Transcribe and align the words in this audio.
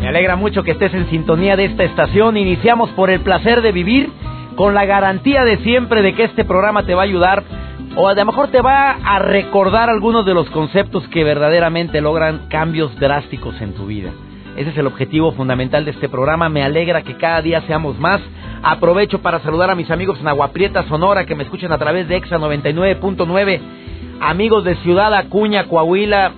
Me 0.00 0.08
alegra 0.08 0.36
mucho 0.36 0.62
que 0.62 0.72
estés 0.72 0.94
en 0.94 1.08
sintonía 1.10 1.56
de 1.56 1.66
esta 1.66 1.84
estación. 1.84 2.36
Iniciamos 2.36 2.90
por 2.90 3.10
el 3.10 3.20
placer 3.20 3.62
de 3.62 3.72
vivir 3.72 4.10
con 4.56 4.74
la 4.74 4.86
garantía 4.86 5.44
de 5.44 5.58
siempre 5.58 6.02
de 6.02 6.14
que 6.14 6.24
este 6.24 6.44
programa 6.44 6.84
te 6.84 6.94
va 6.94 7.02
a 7.02 7.04
ayudar 7.04 7.44
o 7.94 8.08
a 8.08 8.14
lo 8.14 8.24
mejor 8.24 8.48
te 8.48 8.60
va 8.60 8.90
a 8.90 9.18
recordar 9.18 9.90
algunos 9.90 10.24
de 10.24 10.34
los 10.34 10.48
conceptos 10.50 11.06
que 11.08 11.24
verdaderamente 11.24 12.00
logran 12.00 12.48
cambios 12.48 12.94
drásticos 12.98 13.60
en 13.60 13.74
tu 13.74 13.86
vida. 13.86 14.10
Ese 14.56 14.70
es 14.70 14.78
el 14.78 14.88
objetivo 14.88 15.30
fundamental 15.32 15.84
de 15.84 15.92
este 15.92 16.08
programa. 16.08 16.48
Me 16.48 16.64
alegra 16.64 17.02
que 17.02 17.16
cada 17.16 17.42
día 17.42 17.60
seamos 17.62 17.98
más. 17.98 18.20
Aprovecho 18.62 19.20
para 19.20 19.40
saludar 19.40 19.70
a 19.70 19.76
mis 19.76 19.90
amigos 19.90 20.18
en 20.20 20.26
Aguaprieta, 20.26 20.82
Sonora, 20.88 21.26
que 21.26 21.36
me 21.36 21.44
escuchan 21.44 21.70
a 21.70 21.78
través 21.78 22.08
de 22.08 22.16
EXA 22.16 22.38
99.9. 22.38 23.60
Amigos 24.20 24.64
de 24.64 24.74
Ciudad 24.76 25.14
Acuña, 25.14 25.68
Coahuila. 25.68 26.32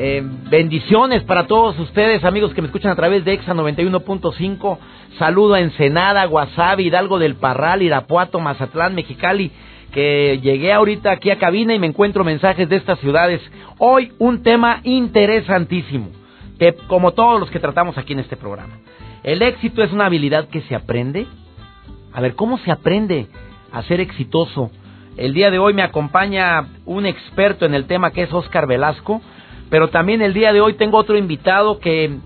Eh, 0.00 0.22
bendiciones 0.48 1.24
para 1.24 1.48
todos 1.48 1.76
ustedes, 1.80 2.22
amigos 2.22 2.54
que 2.54 2.62
me 2.62 2.68
escuchan 2.68 2.92
a 2.92 2.94
través 2.94 3.24
de 3.24 3.32
EXA 3.32 3.52
91.5. 3.52 4.78
Saludo 5.18 5.54
a 5.54 5.60
Ensenada, 5.60 6.24
Guasave, 6.26 6.84
Hidalgo 6.84 7.18
del 7.18 7.34
Parral, 7.34 7.82
Irapuato, 7.82 8.38
Mazatlán, 8.38 8.94
Mexicali 8.94 9.50
que 9.92 10.38
llegué 10.40 10.72
ahorita 10.72 11.10
aquí 11.10 11.30
a 11.32 11.38
cabina 11.40 11.74
y 11.74 11.80
me 11.80 11.88
encuentro 11.88 12.22
mensajes 12.22 12.68
de 12.68 12.76
estas 12.76 13.00
ciudades. 13.00 13.40
Hoy 13.78 14.12
un 14.20 14.44
tema 14.44 14.78
interesantísimo 14.84 16.10
que 16.60 16.74
como 16.86 17.10
todos 17.10 17.40
los 17.40 17.50
que 17.50 17.58
tratamos 17.58 17.98
aquí 17.98 18.12
en 18.12 18.20
este 18.20 18.36
programa. 18.36 18.78
El 19.24 19.42
éxito 19.42 19.82
es 19.82 19.92
una 19.92 20.06
habilidad 20.06 20.46
que 20.46 20.60
se 20.60 20.76
aprende. 20.76 21.26
A 22.12 22.20
ver, 22.20 22.36
¿cómo 22.36 22.58
se 22.58 22.70
aprende 22.70 23.26
a 23.72 23.82
ser 23.82 23.98
exitoso? 23.98 24.70
El 25.16 25.34
día 25.34 25.50
de 25.50 25.58
hoy 25.58 25.74
me 25.74 25.82
acompaña 25.82 26.66
un 26.84 27.04
experto 27.04 27.66
en 27.66 27.74
el 27.74 27.86
tema 27.86 28.12
que 28.12 28.22
es 28.22 28.32
Oscar 28.32 28.68
Velasco, 28.68 29.20
pero 29.70 29.88
también 29.88 30.22
el 30.22 30.34
día 30.34 30.52
de 30.52 30.60
hoy 30.60 30.74
tengo 30.74 30.98
otro 30.98 31.16
invitado 31.16 31.78
que, 31.78 32.16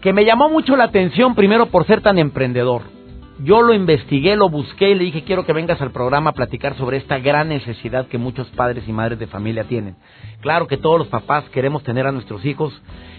que 0.00 0.12
me 0.12 0.24
llamó 0.24 0.48
mucho 0.48 0.76
la 0.76 0.84
atención, 0.84 1.34
primero 1.34 1.66
por 1.66 1.86
ser 1.86 2.00
tan 2.00 2.18
emprendedor. 2.18 2.82
Yo 3.44 3.62
lo 3.62 3.74
investigué, 3.74 4.36
lo 4.36 4.48
busqué 4.48 4.90
y 4.90 4.94
le 4.94 5.04
dije 5.04 5.24
quiero 5.24 5.44
que 5.44 5.52
vengas 5.52 5.80
al 5.80 5.90
programa 5.90 6.30
a 6.30 6.34
platicar 6.34 6.76
sobre 6.76 6.98
esta 6.98 7.18
gran 7.18 7.48
necesidad 7.48 8.06
que 8.06 8.18
muchos 8.18 8.46
padres 8.50 8.84
y 8.86 8.92
madres 8.92 9.18
de 9.18 9.26
familia 9.26 9.64
tienen. 9.64 9.96
Claro 10.40 10.66
que 10.66 10.76
todos 10.76 10.98
los 10.98 11.08
papás 11.08 11.44
queremos 11.50 11.82
tener 11.82 12.06
a 12.06 12.12
nuestros 12.12 12.44
hijos 12.44 12.72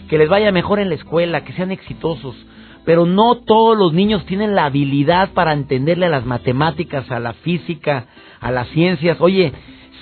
que 0.08 0.18
les 0.18 0.30
vaya 0.30 0.52
mejor 0.52 0.80
en 0.80 0.90
la 0.90 0.96
escuela, 0.96 1.44
que 1.44 1.54
sean 1.54 1.72
exitosos, 1.72 2.36
pero 2.86 3.06
no 3.06 3.36
todos 3.40 3.78
los 3.78 3.94
niños 3.94 4.26
tienen 4.26 4.56
la 4.56 4.66
habilidad 4.66 5.32
para 5.34 5.54
entenderle 5.54 6.06
a 6.06 6.10
las 6.10 6.26
matemáticas, 6.26 7.10
a 7.12 7.20
la 7.20 7.34
física, 7.34 8.06
a 8.40 8.52
las 8.52 8.68
ciencias. 8.70 9.20
Oye, 9.20 9.54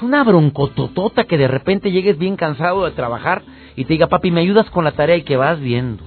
una 0.02 0.24
broncototota 0.24 1.26
que 1.26 1.38
de 1.38 1.48
repente 1.48 1.92
llegues 1.92 2.18
bien 2.18 2.36
cansado 2.36 2.86
de 2.86 2.92
trabajar 2.92 3.44
y 3.76 3.86
te 3.86 3.94
diga, 3.94 4.08
papi, 4.08 4.32
¿me 4.32 4.42
ayudas 4.42 4.70
con 4.70 4.84
la 4.84 4.92
tarea 4.92 5.16
y 5.16 5.24
que 5.24 5.38
vas 5.38 5.60
viendo? 5.60 6.04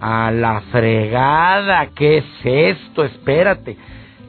A 0.00 0.30
la 0.30 0.60
fregada, 0.72 1.88
¿qué 1.94 2.18
es 2.18 2.24
esto? 2.44 3.04
Espérate. 3.04 3.76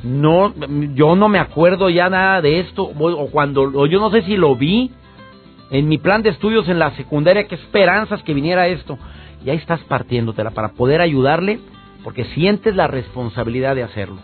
No, 0.04 0.54
yo 0.94 1.16
no 1.16 1.28
me 1.28 1.40
acuerdo 1.40 1.90
ya 1.90 2.10
nada 2.10 2.42
de 2.42 2.60
esto, 2.60 2.84
o 2.84 3.28
cuando, 3.32 3.64
o 3.64 3.86
yo 3.88 4.00
no 4.00 4.12
sé 4.12 4.22
si 4.22 4.38
lo 4.38 4.56
vi, 4.56 4.92
en 5.72 5.88
mi 5.88 5.98
plan 5.98 6.22
de 6.22 6.30
estudios 6.30 6.70
en 6.70 6.80
la 6.80 6.92
secundaria, 6.92 7.48
qué 7.48 7.56
esperanzas 7.56 8.24
que 8.24 8.34
viniera 8.34 8.68
esto. 8.68 8.98
Y 9.46 9.50
ahí 9.50 9.58
estás 9.58 9.82
partiéndotela 9.82 10.52
para 10.52 10.70
poder 10.70 11.02
ayudarle, 11.02 11.60
porque 12.04 12.26
sientes 12.26 12.76
la 12.76 12.88
responsabilidad 12.88 13.76
de 13.76 13.84
hacerlo. 13.84 14.18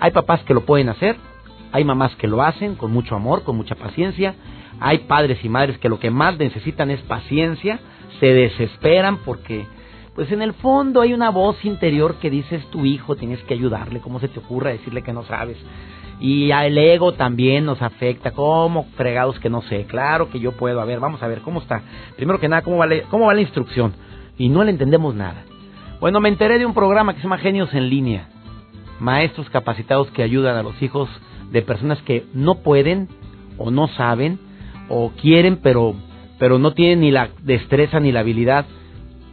Hay 0.00 0.10
papás 0.10 0.42
que 0.44 0.54
lo 0.54 0.62
pueden 0.62 0.88
hacer, 0.88 1.16
hay 1.72 1.84
mamás 1.84 2.14
que 2.16 2.26
lo 2.26 2.42
hacen 2.42 2.74
con 2.76 2.92
mucho 2.92 3.14
amor, 3.14 3.42
con 3.42 3.56
mucha 3.56 3.74
paciencia, 3.74 4.34
hay 4.80 4.98
padres 4.98 5.44
y 5.44 5.48
madres 5.48 5.78
que 5.78 5.88
lo 5.88 5.98
que 5.98 6.10
más 6.10 6.38
necesitan 6.38 6.90
es 6.90 7.00
paciencia, 7.02 7.78
se 8.18 8.26
desesperan 8.26 9.18
porque, 9.18 9.66
pues 10.14 10.30
en 10.32 10.42
el 10.42 10.54
fondo 10.54 11.00
hay 11.00 11.12
una 11.12 11.30
voz 11.30 11.64
interior 11.64 12.16
que 12.16 12.30
dice 12.30 12.56
es 12.56 12.66
tu 12.70 12.84
hijo, 12.84 13.16
tienes 13.16 13.42
que 13.44 13.54
ayudarle, 13.54 14.00
¿cómo 14.00 14.20
se 14.20 14.28
te 14.28 14.38
ocurre 14.38 14.72
decirle 14.72 15.02
que 15.02 15.12
no 15.12 15.24
sabes? 15.24 15.58
Y 16.20 16.50
el 16.52 16.76
ego 16.76 17.14
también 17.14 17.64
nos 17.64 17.80
afecta. 17.80 18.32
¿Cómo 18.32 18.84
fregados 18.94 19.40
que 19.40 19.48
no 19.48 19.62
sé? 19.62 19.86
Claro 19.86 20.28
que 20.28 20.38
yo 20.38 20.52
puedo. 20.52 20.80
A 20.80 20.84
ver, 20.84 21.00
vamos 21.00 21.22
a 21.22 21.26
ver, 21.26 21.40
¿cómo 21.40 21.60
está? 21.60 21.80
Primero 22.16 22.38
que 22.38 22.46
nada, 22.46 22.60
¿cómo 22.60 22.76
va, 22.76 22.86
cómo 23.08 23.26
va 23.26 23.34
la 23.34 23.40
instrucción? 23.40 23.94
Y 24.36 24.50
no 24.50 24.62
le 24.62 24.70
entendemos 24.70 25.14
nada. 25.14 25.44
Bueno, 25.98 26.20
me 26.20 26.28
enteré 26.28 26.58
de 26.58 26.66
un 26.66 26.74
programa 26.74 27.14
que 27.14 27.20
se 27.20 27.22
llama 27.24 27.38
Genios 27.38 27.72
en 27.72 27.88
Línea. 27.88 28.28
Maestros 29.00 29.48
capacitados 29.48 30.10
que 30.10 30.22
ayudan 30.22 30.56
a 30.56 30.62
los 30.62 30.80
hijos 30.82 31.08
de 31.50 31.62
personas 31.62 32.00
que 32.02 32.24
no 32.34 32.56
pueden 32.62 33.08
o 33.58 33.70
no 33.70 33.88
saben 33.88 34.38
o 34.88 35.10
quieren 35.20 35.58
pero, 35.62 35.94
pero 36.38 36.58
no 36.58 36.72
tienen 36.72 37.00
ni 37.00 37.10
la 37.10 37.30
destreza 37.42 38.00
ni 38.00 38.12
la 38.12 38.20
habilidad. 38.20 38.66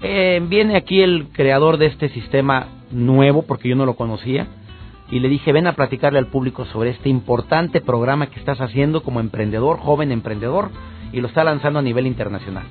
Eh, 0.01 0.41
viene 0.47 0.75
aquí 0.75 1.01
el 1.01 1.29
creador 1.31 1.77
de 1.77 1.87
este 1.87 2.09
sistema 2.09 2.67
nuevo 2.91 3.43
porque 3.43 3.69
yo 3.69 3.75
no 3.75 3.85
lo 3.85 3.95
conocía 3.95 4.47
y 5.09 5.19
le 5.19 5.29
dije, 5.29 5.53
ven 5.53 5.67
a 5.67 5.73
platicarle 5.73 6.19
al 6.19 6.27
público 6.27 6.65
sobre 6.65 6.89
este 6.89 7.09
importante 7.09 7.81
programa 7.81 8.27
que 8.27 8.39
estás 8.39 8.59
haciendo 8.59 9.03
como 9.03 9.19
emprendedor, 9.19 9.77
joven 9.79 10.11
emprendedor, 10.11 10.69
y 11.13 11.21
lo 11.21 11.27
está 11.27 11.43
lanzando 11.43 11.79
a 11.79 11.81
nivel 11.81 12.07
internacional. 12.07 12.65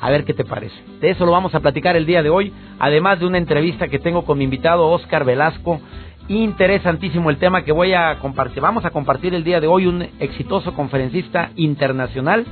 A 0.00 0.10
ver 0.10 0.24
qué 0.24 0.34
te 0.34 0.44
parece. 0.44 0.74
De 1.00 1.10
eso 1.10 1.26
lo 1.26 1.32
vamos 1.32 1.54
a 1.54 1.60
platicar 1.60 1.96
el 1.96 2.06
día 2.06 2.22
de 2.22 2.30
hoy, 2.30 2.52
además 2.78 3.20
de 3.20 3.26
una 3.26 3.38
entrevista 3.38 3.88
que 3.88 3.98
tengo 3.98 4.24
con 4.24 4.38
mi 4.38 4.44
invitado 4.44 4.88
Oscar 4.88 5.24
Velasco. 5.24 5.80
Interesantísimo 6.28 7.30
el 7.30 7.38
tema 7.38 7.64
que 7.64 7.72
voy 7.72 7.92
a 7.92 8.18
compartir. 8.20 8.62
Vamos 8.62 8.84
a 8.84 8.90
compartir 8.90 9.34
el 9.34 9.42
día 9.42 9.60
de 9.60 9.66
hoy 9.66 9.86
un 9.86 10.02
exitoso 10.20 10.72
conferencista 10.74 11.50
internacional 11.56 12.46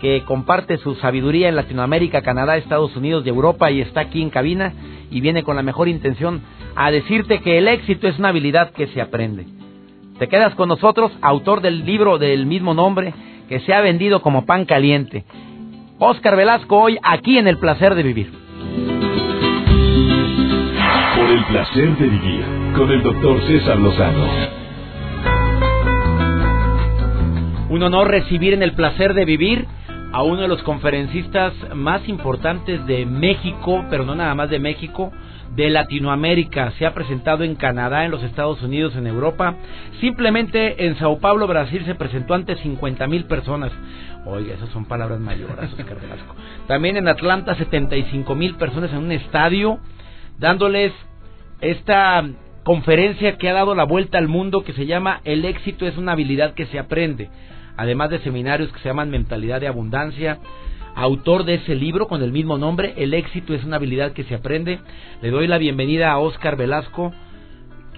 que 0.00 0.24
comparte 0.24 0.78
su 0.78 0.96
sabiduría 0.96 1.48
en 1.48 1.56
Latinoamérica, 1.56 2.22
Canadá, 2.22 2.56
Estados 2.56 2.94
Unidos 2.96 3.24
y 3.24 3.28
Europa 3.28 3.70
y 3.70 3.80
está 3.80 4.00
aquí 4.00 4.20
en 4.20 4.30
cabina 4.30 4.72
y 5.10 5.20
viene 5.20 5.44
con 5.44 5.54
la 5.54 5.62
mejor 5.62 5.88
intención 5.88 6.42
a 6.74 6.90
decirte 6.90 7.40
que 7.40 7.58
el 7.58 7.68
éxito 7.68 8.08
es 8.08 8.18
una 8.18 8.30
habilidad 8.30 8.72
que 8.72 8.88
se 8.88 9.00
aprende. 9.00 9.46
Te 10.18 10.28
quedas 10.28 10.54
con 10.56 10.68
nosotros, 10.68 11.12
autor 11.22 11.60
del 11.60 11.84
libro 11.84 12.18
del 12.18 12.46
mismo 12.46 12.74
nombre 12.74 13.14
que 13.48 13.60
se 13.60 13.72
ha 13.72 13.80
vendido 13.80 14.22
como 14.22 14.44
pan 14.44 14.64
caliente. 14.64 15.24
Oscar 15.98 16.36
Velasco 16.36 16.78
hoy 16.78 16.98
aquí 17.02 17.38
en 17.38 17.46
El 17.46 17.58
Placer 17.58 17.94
de 17.94 18.02
Vivir. 18.02 18.93
El 21.34 21.44
placer 21.46 21.96
de 21.96 22.06
vivir 22.06 22.44
con 22.76 22.88
el 22.92 23.02
doctor 23.02 23.40
César 23.48 23.76
Lozano. 23.76 24.24
Un 27.70 27.82
honor 27.82 28.08
recibir 28.08 28.54
en 28.54 28.62
El 28.62 28.74
Placer 28.74 29.14
de 29.14 29.24
Vivir 29.24 29.66
a 30.12 30.22
uno 30.22 30.42
de 30.42 30.46
los 30.46 30.62
conferencistas 30.62 31.52
más 31.74 32.08
importantes 32.08 32.86
de 32.86 33.04
México, 33.04 33.84
pero 33.90 34.04
no 34.04 34.14
nada 34.14 34.32
más 34.36 34.48
de 34.48 34.60
México, 34.60 35.10
de 35.56 35.70
Latinoamérica. 35.70 36.70
Se 36.78 36.86
ha 36.86 36.94
presentado 36.94 37.42
en 37.42 37.56
Canadá, 37.56 38.04
en 38.04 38.12
los 38.12 38.22
Estados 38.22 38.62
Unidos, 38.62 38.94
en 38.94 39.08
Europa. 39.08 39.56
Simplemente 40.00 40.86
en 40.86 40.96
Sao 40.98 41.18
Paulo, 41.18 41.48
Brasil, 41.48 41.82
se 41.84 41.96
presentó 41.96 42.34
ante 42.34 42.54
50 42.54 43.08
mil 43.08 43.24
personas. 43.24 43.72
Oiga, 44.24 44.54
esas 44.54 44.68
son 44.68 44.84
palabras 44.84 45.18
mayores, 45.18 45.72
Oscar 45.76 46.00
Velasco. 46.00 46.36
También 46.68 46.96
en 46.96 47.08
Atlanta, 47.08 47.56
75 47.56 48.36
mil 48.36 48.54
personas 48.54 48.92
en 48.92 48.98
un 48.98 49.10
estadio, 49.10 49.80
dándoles 50.38 50.92
esta 51.64 52.24
conferencia 52.62 53.36
que 53.36 53.48
ha 53.48 53.52
dado 53.52 53.74
la 53.74 53.84
vuelta 53.84 54.18
al 54.18 54.28
mundo 54.28 54.64
que 54.64 54.72
se 54.72 54.86
llama 54.86 55.20
El 55.24 55.44
éxito 55.44 55.86
es 55.86 55.96
una 55.98 56.12
habilidad 56.12 56.54
que 56.54 56.66
se 56.66 56.78
aprende 56.78 57.28
además 57.76 58.10
de 58.10 58.20
seminarios 58.20 58.72
que 58.72 58.80
se 58.80 58.88
llaman 58.88 59.10
Mentalidad 59.10 59.60
de 59.60 59.68
Abundancia, 59.68 60.38
autor 60.94 61.44
de 61.44 61.54
ese 61.54 61.74
libro 61.74 62.06
con 62.06 62.22
el 62.22 62.32
mismo 62.32 62.58
nombre, 62.58 62.94
El 62.96 63.14
éxito 63.14 63.54
es 63.54 63.64
una 63.64 63.76
habilidad 63.76 64.12
que 64.12 64.24
se 64.24 64.34
aprende. 64.34 64.80
Le 65.22 65.30
doy 65.30 65.46
la 65.46 65.58
bienvenida 65.58 66.12
a 66.12 66.18
Oscar 66.18 66.56
Velasco, 66.56 67.12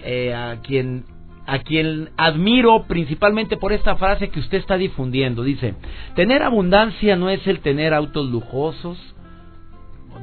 eh, 0.03 0.35
a 0.35 0.61
quien 0.63 1.05
a 1.49 1.61
quien 1.61 2.09
admiro 2.17 2.87
principalmente 2.89 3.57
por 3.57 3.73
esta 3.73 3.95
frase 3.95 4.31
que 4.31 4.41
usted 4.41 4.59
está 4.59 4.77
difundiendo. 4.77 5.45
Dice, 5.45 5.77
tener 6.17 6.43
abundancia 6.43 7.15
no 7.15 7.31
es 7.31 7.47
el 7.47 7.61
tener 7.61 7.95
autos 7.95 8.29
lujosos, 8.29 8.99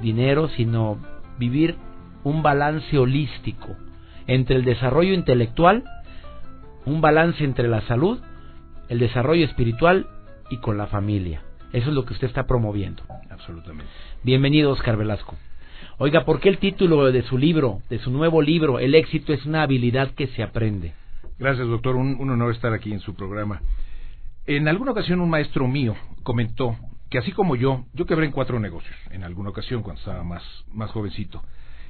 dinero, 0.01 0.49
sino 0.49 0.97
vivir 1.39 1.77
un 2.23 2.43
balance 2.43 2.97
holístico 2.97 3.75
entre 4.27 4.55
el 4.55 4.65
desarrollo 4.65 5.13
intelectual, 5.13 5.83
un 6.85 7.01
balance 7.01 7.43
entre 7.43 7.67
la 7.67 7.81
salud 7.81 8.19
el 8.89 8.99
desarrollo 8.99 9.45
espiritual 9.45 10.07
y 10.49 10.57
con 10.57 10.77
la 10.77 10.87
familia. 10.87 11.41
Eso 11.71 11.89
es 11.89 11.95
lo 11.95 12.05
que 12.05 12.13
usted 12.13 12.27
está 12.27 12.45
promoviendo. 12.45 13.03
Absolutamente. 13.29 13.91
Bienvenido, 14.23 14.71
Oscar 14.71 14.97
Velasco. 14.97 15.35
Oiga, 15.97 16.25
¿por 16.25 16.39
qué 16.39 16.49
el 16.49 16.59
título 16.59 17.11
de 17.11 17.23
su 17.23 17.37
libro, 17.37 17.81
de 17.89 17.99
su 17.99 18.11
nuevo 18.11 18.41
libro, 18.41 18.79
El 18.79 18.95
éxito 18.95 19.33
es 19.33 19.45
una 19.45 19.63
habilidad 19.63 20.11
que 20.11 20.27
se 20.27 20.43
aprende? 20.43 20.93
Gracias, 21.39 21.67
doctor. 21.67 21.95
Un, 21.95 22.17
un 22.19 22.29
honor 22.29 22.51
estar 22.51 22.73
aquí 22.73 22.91
en 22.91 22.99
su 22.99 23.15
programa. 23.15 23.61
En 24.45 24.67
alguna 24.67 24.91
ocasión 24.91 25.21
un 25.21 25.29
maestro 25.29 25.67
mío 25.67 25.95
comentó 26.21 26.75
que 27.09 27.17
así 27.17 27.31
como 27.31 27.55
yo, 27.55 27.85
yo 27.93 28.05
quebré 28.05 28.25
en 28.25 28.31
cuatro 28.31 28.59
negocios, 28.59 28.95
en 29.11 29.23
alguna 29.23 29.49
ocasión 29.49 29.81
cuando 29.81 29.99
estaba 29.99 30.23
más, 30.23 30.43
más 30.71 30.91
jovencito. 30.91 31.41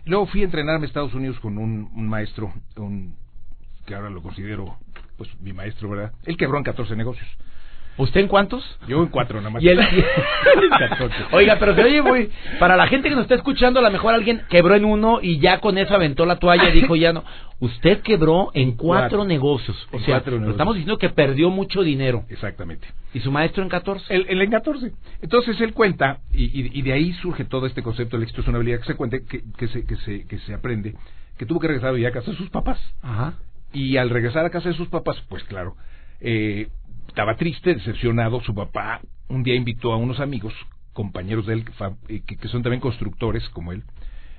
Luego 0.06 0.26
fui 0.28 0.42
a 0.42 0.46
entrenarme 0.46 0.86
a 0.86 0.88
Estados 0.88 1.14
Unidos 1.14 1.40
con 1.40 1.58
un, 1.58 1.90
un 1.94 2.08
maestro, 2.08 2.54
un, 2.78 3.16
que 3.86 3.96
ahora 3.96 4.10
lo 4.10 4.22
considero 4.22 4.78
pues 5.18 5.30
mi 5.40 5.54
maestro, 5.54 5.90
¿verdad? 5.90 6.12
Él 6.26 6.38
quebró 6.38 6.58
en 6.58 6.64
14 6.64 6.96
negocios. 6.96 7.28
¿Usted 7.98 8.22
en 8.22 8.28
cuántos? 8.28 8.64
Yo 8.88 9.02
en 9.04 9.08
cuatro 9.10 9.38
nada 9.40 9.52
más. 9.52 9.62
Y 9.64 9.68
Oiga, 11.32 11.58
pero 11.60 11.76
se 11.76 11.84
oye 11.84 12.02
muy... 12.02 12.30
Para 12.60 12.76
la 12.76 12.88
gente 12.88 13.10
que 13.10 13.16
nos 13.16 13.24
está 13.24 13.36
escuchando, 13.36 13.80
a 13.80 13.84
lo 13.84 13.92
mejor 13.92 14.14
alguien 14.14 14.42
quebró 14.50 14.76
en 14.76 14.86
uno 14.86 15.20
y 15.22 15.40
ya 15.40 15.60
con 15.60 15.78
eso 15.78 15.94
aventó 15.94 16.26
la 16.26 16.38
toalla 16.38 16.70
y 16.70 16.74
dijo 16.74 16.96
ya 16.96 17.14
no. 17.14 17.24
Usted 17.60 18.02
quebró 18.02 18.50
en 18.54 18.72
cuatro, 18.74 19.20
Cuatro. 19.20 19.26
negocios. 19.26 19.88
O 19.92 19.98
En 19.98 20.04
sea, 20.06 20.16
cuatro 20.16 20.32
negocios. 20.34 20.54
estamos 20.54 20.76
diciendo 20.76 20.98
que 20.98 21.10
perdió 21.10 21.50
mucho 21.50 21.82
dinero. 21.84 22.26
Exactamente. 22.30 22.88
¿Y 23.14 23.20
su 23.20 23.32
maestro 23.32 23.64
en 23.64 23.70
14? 23.70 24.14
Él, 24.14 24.26
en 24.42 24.50
14. 24.52 24.92
Entonces 25.22 25.62
él 25.62 25.74
cuenta, 25.74 26.20
y, 26.34 26.46
y- 26.46 26.72
y 26.74 26.82
de 26.82 26.94
ahí 26.94 27.14
surge 27.14 27.46
todo 27.46 27.66
este 27.68 27.84
concepto 27.84 28.18
del 28.18 28.24
éxito 28.24 28.42
es 28.42 28.48
una 28.48 28.58
habilidad 28.58 28.80
que 28.80 28.86
se 28.88 28.96
cuente, 28.96 29.24
que, 29.24 29.44
que 29.58 29.68
se, 29.68 29.86
que, 29.86 29.96
se, 29.98 30.26
que 30.28 30.40
se 30.40 30.54
aprende, 30.54 30.96
que 31.38 31.46
tuvo 31.46 31.60
que 31.60 31.68
regresar 31.68 31.94
a 31.96 32.08
a 32.08 32.12
casa 32.12 32.32
de 32.32 32.38
sus 32.38 32.50
papás. 32.50 32.80
Ajá. 33.02 33.36
Y 33.72 33.98
al 33.98 34.10
regresar 34.10 34.46
a 34.46 34.50
casa 34.50 34.70
de 34.70 34.76
sus 34.76 34.90
papás, 34.90 35.22
pues 35.30 35.44
claro, 35.46 35.76
eh, 36.20 36.68
estaba 37.08 37.36
triste, 37.36 37.74
decepcionado. 37.76 38.42
Su 38.42 38.54
papá 38.54 39.02
un 39.30 39.44
día 39.44 39.56
invitó 39.56 39.94
a 39.94 39.98
unos 39.98 40.20
amigos, 40.20 40.54
compañeros 40.94 41.46
de 41.46 41.54
él, 41.54 41.66
eh, 42.10 42.22
que, 42.26 42.38
que 42.38 42.48
son 42.48 42.64
también 42.64 42.82
constructores 42.82 43.48
como 43.50 43.72
él. 43.72 43.84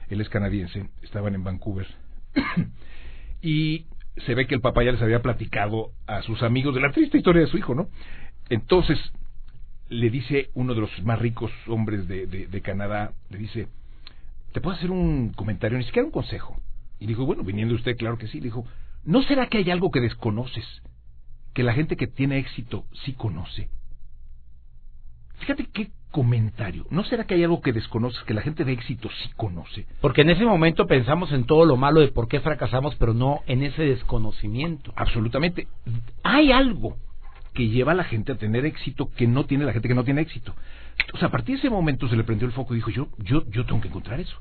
Él 0.09 0.21
es 0.21 0.29
canadiense, 0.29 0.89
estaban 1.03 1.35
en 1.35 1.45
Vancouver. 1.45 1.87
y 3.43 3.87
se 4.27 4.35
ve 4.35 4.47
que 4.47 4.55
el 4.55 4.61
papá 4.61 4.85
ya 4.85 4.93
les 4.93 5.03
había 5.03 5.23
platicado 5.23 5.91
a 6.07 6.23
sus 6.23 6.43
amigos 6.43 6.75
de 6.75 6.81
la 6.81 6.93
triste 6.93 7.19
historia 7.19 7.43
de 7.43 7.49
su 7.49 7.57
hijo, 7.59 7.75
¿no? 7.75 7.89
Entonces 8.49 8.99
le 9.89 10.11
dice 10.11 10.51
uno 10.55 10.75
de 10.75 10.81
los 10.81 11.03
más 11.03 11.19
ricos 11.19 11.51
hombres 11.67 12.07
de, 12.09 12.27
de- 12.27 12.47
de 12.47 12.61
Canadá, 12.61 13.13
le 13.31 13.39
dice, 13.39 13.69
¿te 14.53 14.61
puedo 14.61 14.77
hacer 14.77 14.91
un 14.91 15.31
comentario? 15.33 15.79
Ni 15.79 15.85
siquiera 15.85 16.07
un 16.07 16.13
consejo. 16.13 16.57
Y 17.01 17.07
dijo, 17.07 17.27
bueno, 17.27 17.43
viniendo 17.43 17.75
usted, 17.75 17.97
claro 17.97 18.17
que 18.19 18.29
sí. 18.29 18.39
Le 18.39 18.45
dijo, 18.45 18.65
¿no 19.05 19.23
será 19.23 19.47
que 19.49 19.59
hay 19.59 19.71
algo 19.71 19.91
que 19.91 20.01
desconoces? 20.01 20.65
Que 21.55 21.62
la 21.62 21.73
gente 21.73 21.97
que 21.97 22.06
tiene 22.06 22.39
éxito 22.39 22.85
sí 23.05 23.15
conoce. 23.15 23.69
Fíjate 25.39 25.67
qué 25.73 25.91
comentario. 26.11 26.87
¿No 26.91 27.03
será 27.05 27.25
que 27.25 27.35
hay 27.35 27.43
algo 27.43 27.61
que 27.61 27.73
desconoces 27.73 28.23
que 28.23 28.35
la 28.35 28.43
gente 28.43 28.65
de 28.65 28.73
éxito 28.73 29.09
sí 29.23 29.31
conoce? 29.37 29.87
Porque 30.01 30.23
en 30.23 30.31
ese 30.31 30.45
momento 30.45 30.87
pensamos 30.87 31.33
en 31.33 31.45
todo 31.45 31.65
lo 31.65 31.77
malo 31.77 32.01
de 32.01 32.09
por 32.09 32.29
qué 32.29 32.41
fracasamos, 32.41 32.95
pero 32.97 33.15
no 33.15 33.41
en 33.47 33.62
ese 33.62 33.83
desconocimiento. 33.83 34.93
Absolutamente. 34.97 35.67
Hay 36.23 36.53
algo 36.53 36.97
que 37.53 37.69
lleva 37.69 37.93
a 37.93 37.97
la 37.97 38.05
gente 38.05 38.33
a 38.33 38.37
tener 38.37 38.65
éxito 38.65 39.11
que 39.17 39.27
no 39.27 39.45
tiene 39.47 39.65
la 39.65 39.73
gente 39.73 39.89
que 39.89 39.95
no 39.95 40.05
tiene 40.05 40.21
éxito. 40.21 40.55
O 41.12 41.19
sea, 41.19 41.29
a 41.29 41.31
partir 41.31 41.56
de 41.56 41.61
ese 41.61 41.71
momento 41.71 42.09
se 42.09 42.17
le 42.17 42.25
prendió 42.25 42.47
el 42.47 42.55
foco 42.55 42.75
y 42.75 42.77
dijo, 42.77 42.91
yo, 42.91 43.09
yo, 43.19 43.45
yo 43.51 43.65
tengo 43.67 43.81
que 43.81 43.89
encontrar 43.89 44.21
eso. 44.21 44.37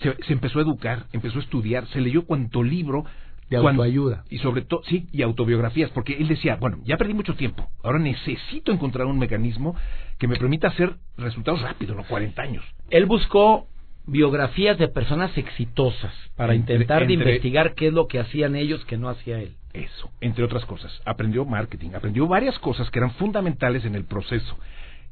Se, 0.00 0.16
se 0.24 0.32
empezó 0.32 0.60
a 0.60 0.62
educar, 0.62 1.06
empezó 1.12 1.38
a 1.38 1.42
estudiar, 1.42 1.86
se 1.88 2.00
leyó 2.00 2.24
cuanto 2.24 2.62
libro 2.62 3.04
De 3.50 3.56
autoayuda. 3.56 4.24
y 4.30 4.38
sobre 4.38 4.62
todo, 4.62 4.82
sí, 4.84 5.06
y 5.12 5.22
autobiografías, 5.22 5.90
porque 5.90 6.14
él 6.14 6.28
decía, 6.28 6.56
bueno, 6.56 6.78
ya 6.84 6.96
perdí 6.96 7.14
mucho 7.14 7.34
tiempo, 7.34 7.68
ahora 7.82 7.98
necesito 7.98 8.72
encontrar 8.72 9.06
un 9.06 9.18
mecanismo 9.18 9.74
que 10.18 10.28
me 10.28 10.36
permita 10.36 10.68
hacer 10.68 10.96
resultados 11.16 11.62
rápidos, 11.62 11.96
no 11.96 12.04
40 12.04 12.42
años. 12.42 12.64
Él 12.90 13.06
buscó 13.06 13.66
biografías 14.06 14.78
de 14.78 14.88
personas 14.88 15.36
exitosas 15.36 16.12
para 16.36 16.54
Entre- 16.54 16.74
intentar 16.76 17.06
de 17.06 17.12
investigar 17.12 17.74
qué 17.74 17.88
es 17.88 17.92
lo 17.92 18.06
que 18.08 18.18
hacían 18.18 18.56
ellos 18.56 18.84
que 18.86 18.96
no 18.96 19.08
hacía 19.08 19.38
él. 19.40 19.54
Eso, 19.74 20.10
entre 20.20 20.44
otras 20.44 20.64
cosas. 20.64 20.90
Aprendió 21.04 21.44
marketing, 21.44 21.90
aprendió 21.94 22.26
varias 22.26 22.58
cosas 22.58 22.90
que 22.90 22.98
eran 22.98 23.12
fundamentales 23.12 23.84
en 23.84 23.94
el 23.94 24.04
proceso 24.04 24.58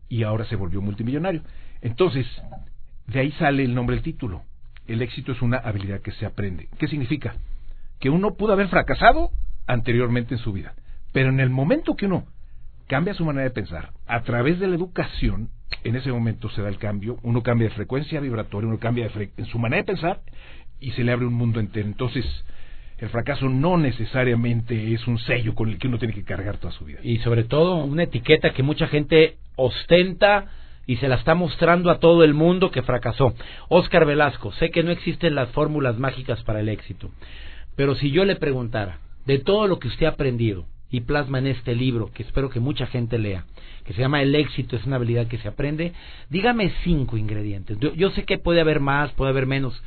y 0.09 0.23
ahora 0.23 0.45
se 0.47 0.57
volvió 0.57 0.81
multimillonario. 0.81 1.43
Entonces, 1.83 2.27
de 3.07 3.21
ahí 3.21 3.33
sale 3.33 3.65
el 3.65 3.75
nombre 3.75 3.97
del 3.97 4.03
título. 4.03 4.43
El 4.87 5.03
éxito 5.03 5.33
es 5.33 5.43
una 5.43 5.59
habilidad 5.59 6.01
que 6.01 6.13
se 6.13 6.25
aprende. 6.27 6.69
¿Qué 6.79 6.89
significa? 6.89 7.35
Que 8.01 8.11
uno 8.11 8.35
pudo 8.35 8.53
haber 8.53 8.69
fracasado 8.69 9.31
anteriormente 9.67 10.35
en 10.35 10.41
su 10.41 10.53
vida, 10.53 10.75
pero 11.13 11.29
en 11.31 11.41
el 11.41 11.51
momento 11.51 11.97
que 11.97 12.07
uno 12.07 12.27
cambia 12.87 13.15
su 13.15 13.25
manera 13.25 13.45
de 13.45 13.51
pensar, 13.51 13.91
a 14.07 14.23
través 14.23 14.61
de 14.61 14.69
la 14.69 14.77
educación, 14.77 15.49
en 15.83 15.97
ese 15.97 16.13
momento 16.13 16.49
se 16.51 16.63
da 16.63 16.69
el 16.69 16.79
cambio, 16.79 17.19
uno 17.23 17.43
cambia 17.43 17.69
de 17.69 17.75
frecuencia 17.75 18.21
vibratoria, 18.21 18.69
uno 18.69 18.79
cambia 18.79 19.05
de 19.05 19.11
fre- 19.11 19.31
en 19.37 19.47
su 19.47 19.59
manera 19.59 19.83
de 19.83 19.87
pensar 19.93 20.21
y 20.79 20.93
se 20.93 21.03
le 21.03 21.13
abre 21.13 21.27
un 21.27 21.35
mundo 21.35 21.59
entero. 21.59 21.87
Entonces, 21.89 22.25
el 22.99 23.09
fracaso 23.09 23.49
no 23.49 23.77
necesariamente 23.77 24.95
es 24.95 25.07
un 25.07 25.19
sello 25.19 25.55
con 25.55 25.69
el 25.69 25.79
que 25.79 25.89
uno 25.89 25.99
tiene 25.99 26.15
que 26.15 26.23
cargar 26.25 26.59
toda 26.59 26.73
su 26.73 26.85
vida. 26.85 27.01
Y 27.03 27.19
sobre 27.19 27.45
todo 27.45 27.85
una 27.85 28.05
etiqueta 28.05 28.53
que 28.53 28.63
mucha 28.63 28.87
gente 28.87 29.37
ostenta 29.57 30.47
y 30.87 30.97
se 30.97 31.09
la 31.09 31.17
está 31.17 31.35
mostrando 31.35 31.91
a 31.91 31.99
todo 31.99 32.23
el 32.23 32.35
mundo 32.35 32.71
que 32.71 32.83
fracasó. 32.83 33.35
Oscar 33.69 34.07
Velasco, 34.07 34.53
sé 34.53 34.71
que 34.71 34.85
no 34.85 34.93
existen 34.93 35.35
las 35.35 35.49
fórmulas 35.51 35.99
mágicas 35.99 36.43
para 36.45 36.61
el 36.61 36.69
éxito, 36.69 37.11
pero 37.77 37.95
si 37.95 38.11
yo 38.11 38.25
le 38.25 38.37
preguntara, 38.37 38.99
de 39.27 39.39
todo 39.39 39.69
lo 39.69 39.79
que 39.79 39.89
usted 39.89 40.07
ha 40.07 40.11
aprendido 40.11 40.67
y 40.91 41.03
plasma 41.03 41.39
en 41.39 41.49
este 41.49 41.75
libro, 41.75 42.11
que 42.13 42.23
espero 42.23 42.49
que 42.49 42.61
mucha 42.61 42.87
gente 42.87 43.19
lea, 43.19 43.45
que 43.85 43.93
se 43.93 44.01
llama 44.01 44.23
El 44.23 44.35
éxito 44.35 44.77
es 44.77 44.85
una 44.87 44.97
habilidad 44.97 45.27
que 45.27 45.39
se 45.39 45.49
aprende, 45.49 45.93
dígame 46.31 46.73
cinco 46.85 47.17
ingredientes. 47.17 47.79
Yo, 47.79 47.93
yo 47.95 48.11
sé 48.11 48.25
que 48.25 48.39
puede 48.39 48.61
haber 48.61 48.81
más, 48.81 49.13
puede 49.13 49.31
haber 49.31 49.47
menos, 49.47 49.81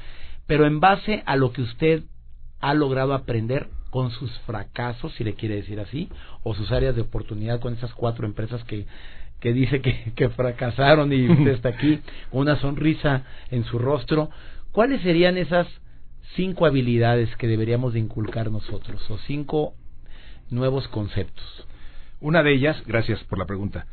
pero 0.46 0.66
en 0.66 0.80
base 0.80 1.24
a 1.26 1.36
lo 1.36 1.52
que 1.52 1.62
usted 1.62 2.04
ha 2.60 2.74
logrado 2.74 3.14
aprender 3.14 3.68
con 3.90 4.12
sus 4.12 4.32
fracasos, 4.42 5.14
si 5.16 5.24
le 5.24 5.34
quiere 5.34 5.56
decir 5.56 5.80
así, 5.80 6.10
o 6.44 6.54
sus 6.54 6.72
áreas 6.72 6.96
de 6.96 7.02
oportunidad 7.02 7.60
con 7.60 7.74
esas 7.74 7.94
cuatro 7.94 8.26
empresas 8.26 8.64
que, 8.66 8.86
que 9.40 9.54
dice 9.54 9.82
que, 9.82 10.12
que 10.16 10.30
fracasaron 10.30 11.12
y 11.12 11.30
usted 11.30 11.52
está 11.52 11.70
aquí 11.70 12.00
con 12.30 12.42
una 12.42 12.60
sonrisa 12.60 13.24
en 13.50 13.64
su 13.64 13.80
rostro. 13.80 14.30
¿Cuáles 14.72 15.02
serían 15.02 15.38
esas 15.38 15.68
cinco 16.36 16.66
habilidades 16.66 17.34
que 17.38 17.48
deberíamos 17.48 17.94
de 17.94 18.00
inculcar 18.00 18.52
nosotros 18.52 19.10
o 19.10 19.18
cinco 19.20 19.74
nuevos 20.50 20.88
conceptos? 20.90 21.68
Una 22.22 22.44
de 22.44 22.54
ellas, 22.54 22.82
gracias 22.86 23.24
por 23.26 23.40
la 23.40 23.46
pregunta. 23.46 23.86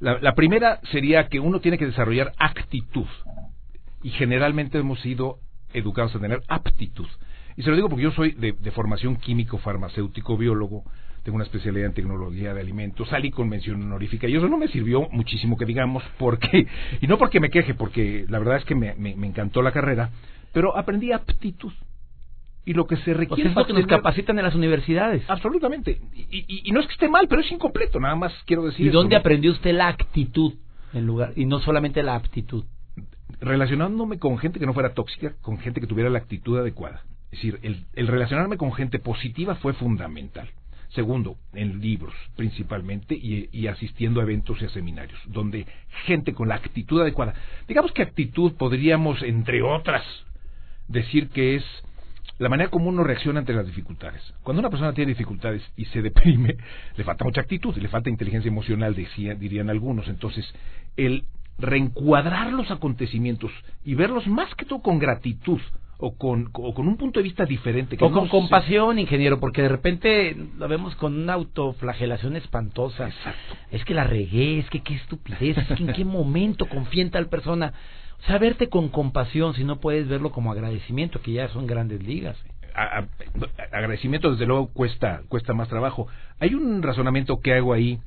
La, 0.00 0.18
la 0.20 0.34
primera 0.34 0.80
sería 0.92 1.28
que 1.28 1.40
uno 1.40 1.60
tiene 1.60 1.78
que 1.78 1.86
desarrollar 1.86 2.32
actitud. 2.38 3.06
Y 4.02 4.10
generalmente 4.10 4.78
hemos 4.78 5.00
sido 5.00 5.38
educados 5.72 6.14
a 6.14 6.20
tener 6.20 6.42
aptitud. 6.48 7.06
Y 7.56 7.62
se 7.62 7.70
lo 7.70 7.76
digo 7.76 7.88
porque 7.88 8.04
yo 8.04 8.12
soy 8.12 8.32
de, 8.32 8.52
formación 8.70 9.16
químico, 9.16 9.58
farmacéutico, 9.58 10.36
biólogo, 10.36 10.84
tengo 11.22 11.36
una 11.36 11.44
especialidad 11.44 11.86
en 11.86 11.94
tecnología 11.94 12.54
de 12.54 12.60
alimentos, 12.60 13.08
salí 13.08 13.30
con 13.30 13.48
mención 13.48 13.82
honorífica 13.82 14.28
y 14.28 14.36
eso 14.36 14.48
no 14.48 14.58
me 14.58 14.68
sirvió 14.68 15.08
muchísimo 15.10 15.56
que 15.56 15.64
digamos, 15.64 16.04
porque, 16.18 16.66
y 17.00 17.06
no 17.06 17.18
porque 17.18 17.40
me 17.40 17.50
queje, 17.50 17.74
porque 17.74 18.26
la 18.28 18.38
verdad 18.38 18.58
es 18.58 18.64
que 18.64 18.74
me- 18.74 18.94
me 18.94 19.26
encantó 19.26 19.62
la 19.62 19.72
carrera, 19.72 20.10
pero 20.52 20.76
aprendí 20.76 21.12
aptitud. 21.12 21.72
Y 22.64 22.72
lo 22.72 22.86
que 22.88 22.96
se 22.96 23.14
requiere 23.14 23.50
es 23.50 23.54
lo 23.56 23.64
que 23.64 23.72
nos 23.72 23.86
capacitan 23.86 24.38
en 24.38 24.44
las 24.44 24.54
universidades. 24.56 25.22
Absolutamente. 25.28 26.00
Y, 26.14 26.38
y- 26.48 26.62
y 26.64 26.72
no 26.72 26.80
es 26.80 26.86
que 26.86 26.94
esté 26.94 27.08
mal, 27.08 27.28
pero 27.28 27.40
es 27.40 27.52
incompleto, 27.52 28.00
nada 28.00 28.16
más 28.16 28.32
quiero 28.44 28.64
decir. 28.64 28.84
¿Y 28.86 28.88
eso, 28.88 28.98
dónde 28.98 29.14
¿no? 29.14 29.20
aprendió 29.20 29.52
usted 29.52 29.72
la 29.72 29.86
actitud 29.88 30.54
en 30.92 31.06
lugar 31.06 31.32
y 31.36 31.44
no 31.44 31.60
solamente 31.60 32.02
la 32.02 32.16
aptitud? 32.16 32.64
Relacionándome 33.40 34.18
con 34.18 34.38
gente 34.38 34.58
que 34.58 34.66
no 34.66 34.72
fuera 34.74 34.94
tóxica, 34.94 35.34
con 35.42 35.58
gente 35.58 35.80
que 35.80 35.86
tuviera 35.86 36.10
la 36.10 36.18
actitud 36.18 36.58
adecuada. 36.58 37.02
Es 37.30 37.38
decir, 37.42 37.58
el, 37.62 37.84
el 37.94 38.06
relacionarme 38.08 38.56
con 38.56 38.72
gente 38.72 38.98
positiva 38.98 39.56
fue 39.56 39.72
fundamental. 39.74 40.48
Segundo, 40.90 41.36
en 41.52 41.80
libros 41.80 42.14
principalmente 42.36 43.14
y, 43.14 43.48
y 43.52 43.66
asistiendo 43.66 44.20
a 44.20 44.22
eventos 44.22 44.62
y 44.62 44.64
a 44.64 44.68
seminarios, 44.70 45.20
donde 45.26 45.66
gente 46.06 46.32
con 46.32 46.48
la 46.48 46.54
actitud 46.54 47.00
adecuada. 47.00 47.34
Digamos 47.68 47.92
que 47.92 48.02
actitud 48.02 48.52
podríamos, 48.54 49.22
entre 49.22 49.62
otras, 49.62 50.02
decir 50.88 51.28
que 51.30 51.56
es 51.56 51.64
la 52.38 52.48
manera 52.48 52.68
como 52.70 52.88
uno 52.90 53.02
reacciona 53.02 53.40
ante 53.40 53.54
las 53.54 53.66
dificultades. 53.66 54.20
Cuando 54.42 54.60
una 54.60 54.68
persona 54.70 54.92
tiene 54.92 55.12
dificultades 55.12 55.62
y 55.76 55.86
se 55.86 56.02
deprime, 56.02 56.56
le 56.96 57.04
falta 57.04 57.24
mucha 57.24 57.40
actitud, 57.40 57.74
le 57.76 57.88
falta 57.88 58.10
inteligencia 58.10 58.48
emocional, 58.48 58.94
decía, 58.94 59.34
dirían 59.34 59.70
algunos. 59.70 60.06
Entonces, 60.08 60.44
el 60.96 61.24
reencuadrar 61.58 62.52
los 62.52 62.70
acontecimientos 62.70 63.50
y 63.84 63.94
verlos 63.94 64.26
más 64.26 64.54
que 64.54 64.66
todo 64.66 64.80
con 64.82 64.98
gratitud 64.98 65.60
o 65.98 66.14
con, 66.14 66.50
o 66.52 66.74
con 66.74 66.86
un 66.88 66.98
punto 66.98 67.20
de 67.20 67.24
vista 67.24 67.46
diferente. 67.46 67.96
que 67.96 68.04
O 68.04 68.10
no 68.10 68.14
con 68.16 68.24
se- 68.24 68.30
compasión, 68.30 68.98
ingeniero, 68.98 69.40
porque 69.40 69.62
de 69.62 69.68
repente 69.70 70.36
lo 70.58 70.68
vemos 70.68 70.94
con 70.96 71.14
una 71.18 71.32
autoflagelación 71.32 72.36
espantosa. 72.36 73.08
Exacto. 73.08 73.54
Es 73.70 73.82
que 73.86 73.94
la 73.94 74.04
regué, 74.04 74.58
es 74.58 74.68
que 74.68 74.82
qué 74.82 74.94
estupidez, 74.96 75.56
es 75.56 75.66
que 75.68 75.82
en 75.84 75.92
qué 75.94 76.04
momento 76.04 76.66
confía 76.66 77.02
en 77.02 77.10
tal 77.10 77.28
persona. 77.30 77.72
O 78.22 78.26
sea, 78.26 78.38
verte 78.38 78.68
con 78.68 78.88
compasión, 78.88 79.54
si 79.54 79.64
no 79.64 79.78
puedes 79.80 80.08
verlo 80.08 80.30
como 80.32 80.50
agradecimiento, 80.52 81.20
que 81.20 81.32
ya 81.32 81.48
son 81.48 81.66
grandes 81.66 82.02
ligas. 82.02 82.36
a- 82.74 82.98
a- 82.98 83.08
agradecimiento 83.76 84.30
desde 84.32 84.44
luego 84.44 84.66
cuesta 84.70 85.22
cuesta 85.28 85.54
más 85.54 85.66
trabajo 85.68 86.08
hay 86.38 86.52
un 86.54 86.82
razonamiento 86.82 87.40
que 87.40 87.54
hago 87.54 87.72
ahí 87.72 87.98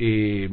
eh, 0.00 0.50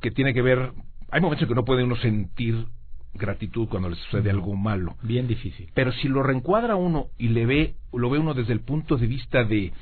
que 0.00 0.10
tiene 0.10 0.34
que 0.34 0.42
ver 0.42 0.72
hay 1.08 1.20
momentos 1.20 1.42
en 1.44 1.48
que 1.50 1.54
no 1.54 1.64
puede 1.64 1.84
uno 1.84 1.94
sentir 1.96 2.66
gratitud 3.14 3.68
cuando 3.68 3.90
le 3.90 3.96
sucede 3.96 4.30
algo 4.30 4.56
malo. 4.56 4.96
Bien 5.02 5.28
difícil. 5.28 5.70
Pero 5.74 5.92
si 5.92 6.08
lo 6.08 6.22
reencuadra 6.22 6.76
uno 6.76 7.08
y 7.18 7.28
le 7.28 7.46
ve, 7.46 7.74
lo 7.92 8.10
ve 8.10 8.18
uno 8.18 8.34
desde 8.34 8.54
el 8.54 8.60
punto 8.60 8.96
de 8.96 9.06
vista 9.06 9.44
de 9.44 9.72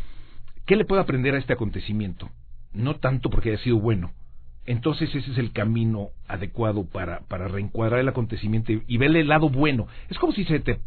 qué 0.67 0.77
le 0.77 0.85
puedo 0.85 1.01
aprender 1.01 1.35
a 1.35 1.39
este 1.39 1.53
acontecimiento, 1.53 2.29
no 2.73 2.97
tanto 2.97 3.31
porque 3.31 3.51
haya 3.51 3.63
sido 3.63 3.79
bueno. 3.79 4.11
Entonces 4.67 5.15
ese 5.15 5.31
es 5.31 5.39
el 5.39 5.53
camino 5.53 6.11
adecuado 6.29 6.85
para, 6.85 7.21
para 7.21 7.49
reencuadrar 7.49 8.01
el 8.01 8.09
acontecimiento 8.09 8.73
y, 8.73 8.99
verle 8.99 9.21
el 9.21 9.29
lado 9.29 9.49
bueno. 9.49 9.87
Es 10.09 10.19
como 10.19 10.33
si 10.33 10.45
se 10.45 10.61
te 10.61 10.81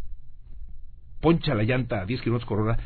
poncha 1.20 1.56
la 1.56 1.64
llanta 1.64 2.02
a 2.02 2.06
10 2.06 2.22
kilómetros 2.22 2.48
por 2.48 2.60
hora 2.60 2.78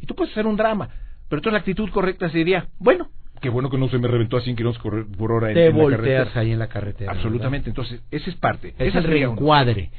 y 0.00 0.06
tú 0.06 0.14
puedes 0.14 0.32
hacer 0.32 0.46
un 0.46 0.56
drama, 0.56 0.88
pero 1.28 1.38
entonces 1.38 1.52
la 1.52 1.58
actitud 1.60 1.88
correcta 1.90 2.28
sería, 2.28 2.68
bueno, 2.78 3.08
qué 3.44 3.50
bueno 3.50 3.68
que 3.68 3.76
no 3.76 3.90
se 3.90 3.98
me 3.98 4.08
reventó 4.08 4.38
a 4.38 4.40
100 4.40 4.56
kilómetros 4.56 5.06
por 5.18 5.32
hora 5.32 5.50
en, 5.50 5.54
Te 5.54 5.68
volteas 5.68 6.34
ahí 6.34 6.52
en 6.52 6.58
la 6.58 6.68
carretera. 6.68 7.12
Absolutamente, 7.12 7.68
entonces 7.68 8.02
esa 8.10 8.30
es 8.30 8.36
parte. 8.36 8.74
Es 8.78 8.94
el 8.94 9.04
reencuadre. 9.04 9.90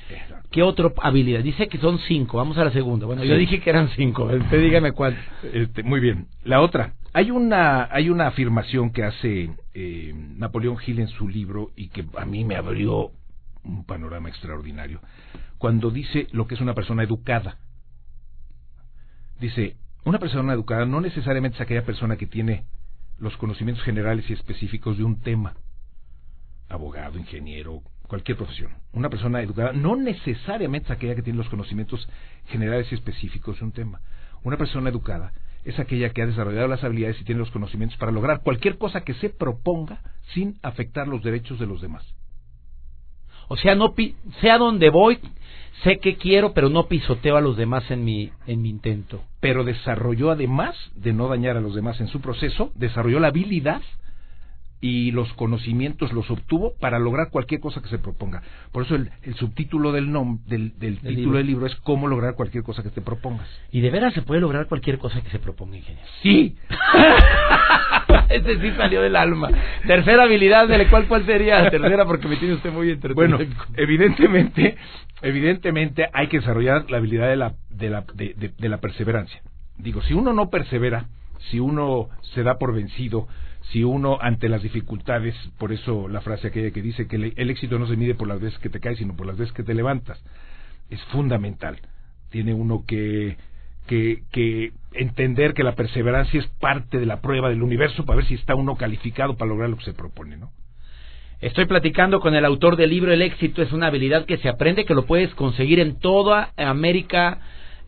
¿Qué 0.50 0.64
otra 0.64 0.92
habilidad? 1.00 1.44
Dice 1.44 1.68
que 1.68 1.78
son 1.78 2.00
cinco, 2.08 2.38
vamos 2.38 2.58
a 2.58 2.64
la 2.64 2.72
segunda. 2.72 3.06
Bueno, 3.06 3.24
yo 3.24 3.36
dije 3.36 3.60
que 3.60 3.70
eran 3.70 3.90
cinco, 3.90 4.24
usted 4.34 4.60
dígame 4.60 4.94
cuál. 4.94 5.16
Este, 5.54 5.84
muy 5.84 6.00
bien, 6.00 6.26
la 6.44 6.60
otra. 6.60 6.94
Hay 7.14 7.30
una, 7.30 7.88
hay 7.92 8.10
una 8.10 8.26
afirmación 8.26 8.92
que 8.92 9.04
hace 9.04 9.52
eh, 9.76 10.12
Napoleón 10.38 10.78
Hill 10.84 11.02
en 11.02 11.08
su 11.10 11.30
libro 11.30 11.70
y 11.76 11.90
que 11.90 12.04
a 12.18 12.26
mí 12.26 12.44
me 12.46 12.56
abrió 12.56 13.12
un 13.64 13.86
panorama 13.86 14.28
extraordinario. 14.28 15.02
Cuando 15.60 15.92
dice 15.92 16.26
lo 16.32 16.48
que 16.48 16.56
es 16.56 16.62
una 16.62 16.74
persona 16.74 17.04
educada. 17.04 17.60
Dice, 19.40 19.76
una 20.04 20.18
persona 20.18 20.52
educada 20.54 20.88
no 20.88 21.00
necesariamente 21.00 21.58
es 21.58 21.62
aquella 21.62 21.86
persona 21.86 22.18
que 22.18 22.26
tiene 22.26 22.64
los 23.18 23.36
conocimientos 23.38 23.84
generales 23.84 24.30
y 24.30 24.34
específicos 24.34 24.98
de 24.98 25.04
un 25.04 25.22
tema. 25.22 25.56
Abogado, 26.70 27.18
ingeniero, 27.18 27.82
cualquier 28.08 28.38
profesión. 28.38 28.72
Una 28.94 29.10
persona 29.10 29.42
educada 29.42 29.74
no 29.74 29.96
necesariamente 29.96 30.88
es 30.88 30.92
aquella 30.92 31.16
que 31.16 31.22
tiene 31.22 31.38
los 31.38 31.50
conocimientos 31.50 32.08
generales 32.48 32.92
y 32.92 32.96
específicos 32.96 33.60
de 33.60 33.66
un 33.66 33.72
tema. 33.72 34.02
Una 34.44 34.58
persona 34.58 34.90
educada 34.90 35.34
es 35.64 35.80
aquella 35.80 36.12
que 36.12 36.22
ha 36.22 36.28
desarrollado 36.28 36.68
las 36.68 36.84
habilidades 36.84 37.20
y 37.20 37.24
tiene 37.24 37.40
los 37.40 37.52
conocimientos 37.52 37.98
para 37.98 38.12
lograr 38.12 38.42
cualquier 38.42 38.78
cosa 38.78 39.02
que 39.02 39.16
se 39.16 39.30
proponga 39.30 40.02
sin 40.34 40.60
afectar 40.62 41.08
los 41.08 41.24
derechos 41.24 41.60
de 41.60 41.66
los 41.66 41.82
demás. 41.82 42.15
O 43.48 43.58
sea, 43.58 43.76
no 43.76 43.94
sea 44.42 44.58
donde 44.58 44.90
voy, 44.90 45.20
sé 45.84 46.00
que 46.00 46.16
quiero, 46.16 46.54
pero 46.54 46.70
no 46.70 46.88
pisoteo 46.88 47.38
a 47.38 47.42
los 47.42 47.58
demás 47.58 47.90
en 47.92 48.04
mi, 48.04 48.32
en 48.48 48.62
mi 48.62 48.70
intento. 48.70 49.22
Pero 49.40 49.64
desarrolló, 49.64 50.32
además 50.32 50.76
de 50.96 51.14
no 51.14 51.28
dañar 51.28 51.58
a 51.58 51.62
los 51.62 51.76
demás 51.76 52.00
en 52.02 52.08
su 52.08 52.22
proceso, 52.22 52.72
desarrolló 52.76 53.20
la 53.20 53.28
habilidad 53.28 53.82
y 54.82 55.12
los 55.12 55.32
conocimientos 55.34 56.14
los 56.14 56.30
obtuvo 56.30 56.74
para 56.80 57.00
lograr 57.00 57.30
cualquier 57.32 57.60
cosa 57.60 57.82
que 57.82 57.90
se 57.90 57.98
proponga. 57.98 58.44
Por 58.72 58.86
eso 58.86 58.96
el, 58.96 59.10
subtítulo 59.36 59.92
del, 59.92 60.12
del, 60.46 60.78
del 60.78 61.00
título 61.00 61.38
del 61.38 61.48
libro 61.48 61.66
es 61.66 61.76
cómo 61.78 62.08
lograr 62.08 62.36
cualquier 62.36 62.64
cosa 62.64 62.84
que 62.84 62.90
te 62.90 63.02
propongas. 63.02 63.48
¿Y 63.72 63.82
de 63.82 63.90
veras 63.90 64.14
se 64.14 64.22
puede 64.22 64.42
lograr 64.42 64.68
cualquier 64.68 65.00
cosa 65.00 65.22
que 65.22 65.30
se 65.30 65.40
proponga, 65.40 65.78
ingeniero? 65.78 66.08
Sí. 66.22 66.56
Ese 68.30 68.60
sí 68.60 68.72
salió 68.78 69.02
del 69.02 69.16
alma. 69.16 69.50
Tercera 69.86 70.24
habilidad, 70.24 70.68
¿de 70.68 70.78
la 70.78 70.90
cual 70.90 71.08
cuál 71.08 71.26
sería? 71.26 71.70
Tercera, 71.70 72.06
porque 72.06 72.28
me 72.28 72.38
tiene 72.38 72.56
usted 72.56 72.72
muy 72.72 72.92
entretenido. 72.92 73.38
Bueno, 73.38 73.56
evidentemente, 73.76 74.78
evidentemente 75.22 76.08
hay 76.14 76.28
que 76.28 76.40
desarrollar 76.40 76.90
la 76.90 76.98
habilidad 76.98 77.30
de 77.30 77.36
la, 77.36 77.54
de 77.70 77.90
la, 77.90 78.06
de 78.16 78.70
la 78.70 78.78
perseverancia. 78.78 79.42
Digo, 79.78 80.02
si 80.02 80.14
uno 80.14 80.34
no 80.34 80.50
persevera, 80.50 81.06
si 81.52 81.60
uno 81.60 82.10
se 82.34 82.44
da 82.44 82.58
por 82.58 82.74
vencido, 82.74 83.28
si 83.72 83.84
uno 83.84 84.18
ante 84.22 84.50
las 84.50 84.62
dificultades, 84.62 85.36
por 85.58 85.72
eso 85.72 86.08
la 86.08 86.22
frase 86.22 86.48
aquella 86.48 86.72
que 86.72 86.82
dice 86.82 87.08
que 87.08 87.16
el, 87.16 87.50
éxito 87.50 87.80
no 87.80 87.88
se 87.88 87.96
mide 87.96 88.16
por 88.16 88.28
las 88.28 88.40
veces 88.40 88.60
que 88.60 88.70
te 88.70 88.80
caes, 88.80 89.00
sino 89.00 89.16
por 89.16 89.26
las 89.26 89.38
veces 89.38 89.54
que 89.54 89.64
te 89.64 89.74
levantas, 89.74 90.24
es 90.90 91.02
fundamental. 91.06 91.80
Tiene 92.30 92.54
uno 92.54 92.84
que, 92.88 93.38
que, 93.88 94.24
que 94.32 94.72
entender 94.94 95.54
que 95.54 95.64
la 95.64 95.76
perseverancia 95.76 96.40
es 96.40 96.48
parte 96.60 97.00
de 97.00 97.06
la 97.06 97.22
prueba 97.22 97.50
del 97.50 97.64
universo 97.64 98.06
para 98.06 98.18
ver 98.18 98.26
si 98.26 98.36
está 98.36 98.56
uno 98.56 98.76
calificado 98.76 99.36
para 99.36 99.50
lograr 99.50 99.70
lo 99.70 99.78
que 99.78 99.86
se 99.86 99.94
propone, 99.94 100.38
¿no? 100.38 100.52
Estoy 101.42 101.66
platicando 101.66 102.22
con 102.22 102.34
el 102.34 102.46
autor 102.46 102.78
del 102.78 102.92
libro 102.92 103.12
El 103.12 103.22
éxito 103.22 103.62
es 103.62 103.74
una 103.74 103.88
habilidad 103.88 104.26
que 104.26 104.38
se 104.38 104.48
aprende, 104.48 104.86
que 104.86 104.96
lo 104.96 105.06
puedes 105.06 105.36
conseguir 105.36 105.82
en 105.82 106.00
toda 106.00 106.54
América, 106.56 107.40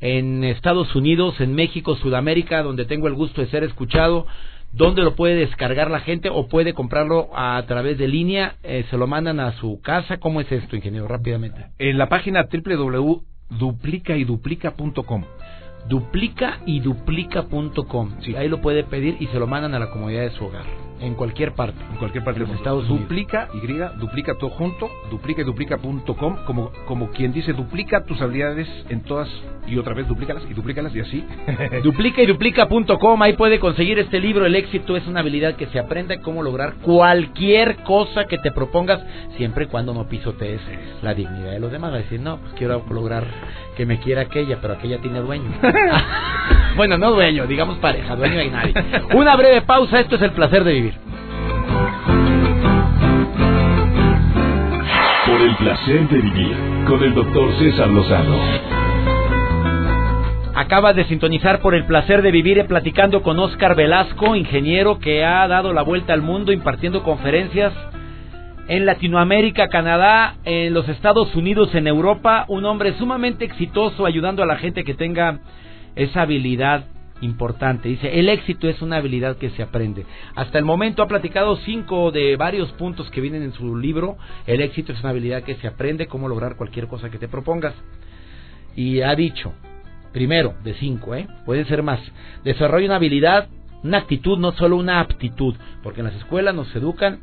en 0.01 0.43
Estados 0.43 0.93
Unidos, 0.95 1.39
en 1.39 1.55
México, 1.55 1.95
Sudamérica, 1.95 2.61
donde 2.61 2.83
tengo 2.85 3.07
el 3.07 3.13
gusto 3.13 3.39
de 3.41 3.47
ser 3.47 3.63
escuchado. 3.63 4.27
¿Dónde 4.73 5.01
lo 5.01 5.15
puede 5.15 5.35
descargar 5.35 5.89
la 5.89 6.01
gente 6.01 6.29
o 6.29 6.49
puede 6.49 6.73
comprarlo 6.73 7.29
a 7.33 7.63
través 7.67 7.97
de 7.97 8.09
línea? 8.09 8.55
Eh, 8.63 8.83
¿Se 8.89 8.97
lo 8.97 9.07
mandan 9.07 9.39
a 9.39 9.53
su 9.53 9.79
casa? 9.81 10.17
¿Cómo 10.17 10.41
es 10.41 10.51
esto, 10.51 10.75
ingeniero? 10.75 11.07
Rápidamente. 11.07 11.67
En 11.79 11.97
la 11.97 12.09
página 12.09 12.49
www.duplicayduplica.com 12.51 15.23
Duplicayduplica.com. 15.87 18.21
Sí. 18.21 18.35
Ahí 18.35 18.47
lo 18.47 18.61
puede 18.61 18.83
pedir 18.83 19.17
y 19.19 19.25
se 19.27 19.39
lo 19.39 19.47
mandan 19.47 19.73
a 19.73 19.79
la 19.79 19.89
comodidad 19.89 20.23
de 20.23 20.31
su 20.31 20.45
hogar. 20.45 20.86
En 20.99 21.15
cualquier 21.15 21.53
parte. 21.53 21.79
En 21.91 21.97
cualquier 21.97 22.23
parte 22.23 22.39
de 22.39 22.47
los 22.47 22.55
Estados 22.55 22.89
Unidos. 22.89 23.01
Duplica, 23.01 23.49
Y, 23.53 23.99
duplica 23.99 24.35
todo 24.35 24.49
junto, 24.49 24.89
duplica 25.11 25.41
y 25.41 25.45
duplica.com, 25.45 26.37
como, 26.45 26.71
como 26.85 27.09
quien 27.11 27.33
dice, 27.33 27.53
duplica 27.53 28.03
tus 28.03 28.21
habilidades 28.21 28.67
en 28.89 29.01
todas 29.01 29.29
y 29.67 29.77
otra 29.77 29.93
vez 29.93 30.07
duplícalas 30.07 30.43
y 30.49 30.53
duplícalas 30.53 30.95
y 30.95 31.01
así. 31.01 31.25
duplica 31.83 32.21
y 32.21 32.25
duplica.com, 32.25 33.21
ahí 33.21 33.33
puede 33.33 33.59
conseguir 33.59 33.99
este 33.99 34.19
libro, 34.19 34.45
El 34.45 34.55
éxito 34.55 34.95
es 34.95 35.05
una 35.07 35.19
habilidad 35.19 35.55
que 35.55 35.67
se 35.67 35.79
aprende 35.79 36.19
cómo 36.21 36.41
lograr 36.41 36.75
cualquier 36.81 37.77
cosa 37.83 38.25
que 38.25 38.37
te 38.37 38.51
propongas, 38.51 39.01
siempre 39.35 39.65
y 39.65 39.67
cuando 39.67 39.93
no 39.93 40.07
pisotees 40.07 40.61
la 41.01 41.13
dignidad 41.13 41.51
de 41.51 41.59
los 41.59 41.71
demás. 41.71 41.93
A 41.93 41.97
decir, 41.97 42.19
no, 42.19 42.37
pues 42.37 42.53
quiero 42.53 42.83
lograr 42.89 43.25
que 43.75 43.85
me 43.85 43.99
quiera 43.99 44.21
aquella, 44.23 44.59
pero 44.61 44.73
aquella 44.75 44.99
tiene 44.99 45.19
dueño. 45.19 45.51
bueno, 46.75 46.97
no 46.97 47.11
dueño, 47.11 47.45
digamos 47.45 47.77
pareja, 47.77 48.15
dueño 48.15 48.39
hay 48.39 48.49
nadie. 48.49 48.73
Una 49.15 49.35
breve 49.35 49.61
pausa, 49.61 49.99
esto 49.99 50.15
es 50.15 50.21
el 50.21 50.31
placer 50.31 50.63
de 50.63 50.73
vivir. 50.73 50.86
El 55.39 55.55
placer 55.55 56.09
de 56.09 56.19
vivir 56.19 56.57
con 56.87 57.03
el 57.03 57.13
doctor 57.13 57.53
César 57.59 57.89
Lozano. 57.89 58.39
Acaba 60.55 60.93
de 60.93 61.05
sintonizar 61.05 61.61
por 61.61 61.75
el 61.75 61.85
placer 61.85 62.23
de 62.23 62.31
vivir 62.31 62.65
platicando 62.65 63.21
con 63.21 63.37
Oscar 63.37 63.75
Velasco, 63.75 64.35
ingeniero 64.35 64.97
que 64.97 65.23
ha 65.23 65.47
dado 65.47 65.73
la 65.73 65.83
vuelta 65.83 66.13
al 66.13 66.23
mundo 66.23 66.51
impartiendo 66.51 67.03
conferencias 67.03 67.71
en 68.67 68.87
Latinoamérica, 68.87 69.67
Canadá, 69.67 70.37
en 70.43 70.73
los 70.73 70.89
Estados 70.89 71.35
Unidos, 71.35 71.75
en 71.75 71.85
Europa, 71.85 72.45
un 72.47 72.65
hombre 72.65 72.93
sumamente 72.93 73.45
exitoso 73.45 74.07
ayudando 74.07 74.41
a 74.41 74.47
la 74.47 74.57
gente 74.57 74.83
que 74.83 74.95
tenga 74.95 75.39
esa 75.95 76.23
habilidad 76.23 76.85
importante. 77.21 77.89
Dice, 77.89 78.19
el 78.19 78.29
éxito 78.29 78.67
es 78.67 78.81
una 78.81 78.97
habilidad 78.97 79.37
que 79.37 79.49
se 79.51 79.63
aprende. 79.63 80.05
Hasta 80.35 80.57
el 80.57 80.65
momento 80.65 81.01
ha 81.01 81.07
platicado 81.07 81.55
cinco 81.57 82.11
de 82.11 82.35
varios 82.35 82.71
puntos 82.73 83.09
que 83.11 83.21
vienen 83.21 83.43
en 83.43 83.53
su 83.53 83.75
libro. 83.77 84.17
El 84.45 84.61
éxito 84.61 84.93
es 84.93 84.99
una 84.99 85.09
habilidad 85.09 85.43
que 85.43 85.55
se 85.55 85.67
aprende, 85.67 86.07
cómo 86.07 86.27
lograr 86.27 86.55
cualquier 86.55 86.87
cosa 86.87 87.09
que 87.09 87.17
te 87.17 87.27
propongas. 87.27 87.73
Y 88.75 89.01
ha 89.01 89.15
dicho, 89.15 89.53
primero, 90.13 90.53
de 90.63 90.75
cinco, 90.75 91.15
¿eh? 91.15 91.27
puede 91.45 91.65
ser 91.65 91.83
más, 91.83 91.99
desarrolla 92.43 92.85
una 92.85 92.95
habilidad, 92.97 93.49
una 93.83 93.99
actitud, 93.99 94.37
no 94.37 94.51
solo 94.53 94.77
una 94.77 94.99
aptitud, 94.99 95.55
porque 95.83 96.01
en 96.01 96.07
las 96.07 96.15
escuelas 96.15 96.53
nos 96.53 96.75
educan 96.75 97.19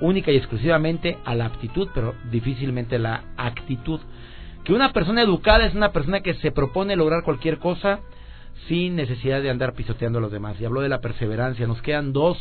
única 0.00 0.30
y 0.30 0.36
exclusivamente 0.36 1.18
a 1.24 1.34
la 1.34 1.46
aptitud, 1.46 1.88
pero 1.94 2.14
difícilmente 2.30 2.98
la 2.98 3.24
actitud. 3.36 4.00
Que 4.64 4.72
una 4.72 4.92
persona 4.92 5.22
educada 5.22 5.66
es 5.66 5.74
una 5.74 5.92
persona 5.92 6.20
que 6.20 6.34
se 6.34 6.52
propone 6.52 6.94
lograr 6.94 7.24
cualquier 7.24 7.58
cosa 7.58 8.00
sin 8.68 8.96
necesidad 8.96 9.42
de 9.42 9.50
andar 9.50 9.74
pisoteando 9.74 10.18
a 10.18 10.22
los 10.22 10.32
demás. 10.32 10.60
Y 10.60 10.64
habló 10.64 10.80
de 10.80 10.88
la 10.88 11.00
perseverancia. 11.00 11.66
Nos 11.66 11.82
quedan 11.82 12.12
dos, 12.12 12.38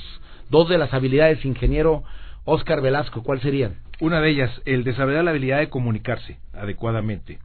dos 0.49 0.69
de 0.69 0.77
las 0.77 0.93
habilidades, 0.93 1.43
ingeniero 1.45 2.03
Oscar 2.45 2.81
Velasco. 2.81 3.23
¿Cuáles 3.23 3.43
serían? 3.43 3.77
Una 3.99 4.19
de 4.21 4.29
ellas, 4.29 4.61
el 4.65 4.83
desarrollar 4.83 5.23
la 5.23 5.31
habilidad 5.31 5.59
de 5.59 5.69
comunicarse 5.69 6.39
adecuadamente. 6.53 7.39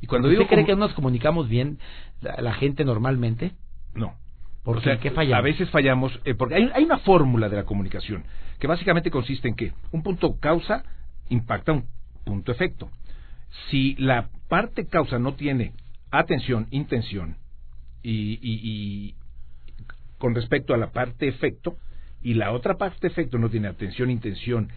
Y 0.00 0.06
cuando 0.06 0.28
¿Usted 0.28 0.46
cree 0.46 0.64
que 0.64 0.76
nos 0.76 0.94
comunicamos 0.94 1.48
bien 1.48 1.78
la, 2.20 2.52
gente 2.54 2.84
normalmente? 2.84 3.52
No. 3.94 4.14
¿Por 4.64 4.80
qué 4.82 5.10
fallamos? 5.10 5.38
A 5.38 5.42
veces 5.42 5.70
fallamos, 5.70 6.20
eh, 6.24 6.34
porque 6.34 6.54
hay, 6.54 6.70
hay 6.74 6.84
una 6.84 6.98
fórmula 6.98 7.48
de 7.48 7.56
la 7.56 7.64
comunicación 7.64 8.24
que 8.58 8.66
básicamente 8.66 9.10
consiste 9.10 9.48
en 9.48 9.54
que 9.54 9.72
un 9.90 10.02
punto 10.02 10.38
causa 10.38 10.84
impacta 11.28 11.72
un 11.72 11.86
punto 12.24 12.52
efecto. 12.52 12.90
Si 13.70 13.94
la 13.96 14.28
parte 14.48 14.86
causa 14.86 15.18
no 15.18 15.34
tiene 15.34 15.72
atención, 16.10 16.66
intención 16.70 17.36
y, 18.02 19.14
con 20.18 20.34
respecto 20.34 20.74
a 20.74 20.78
la 20.78 20.90
parte 20.90 21.28
efecto, 21.28 21.76
y 22.22 22.34
la 22.34 22.52
otra 22.52 22.76
parte 22.76 23.06
efecto 23.06 23.38
no 23.38 23.48
tiene 23.48 23.68
atención, 23.68 24.10
intención, 24.10 24.68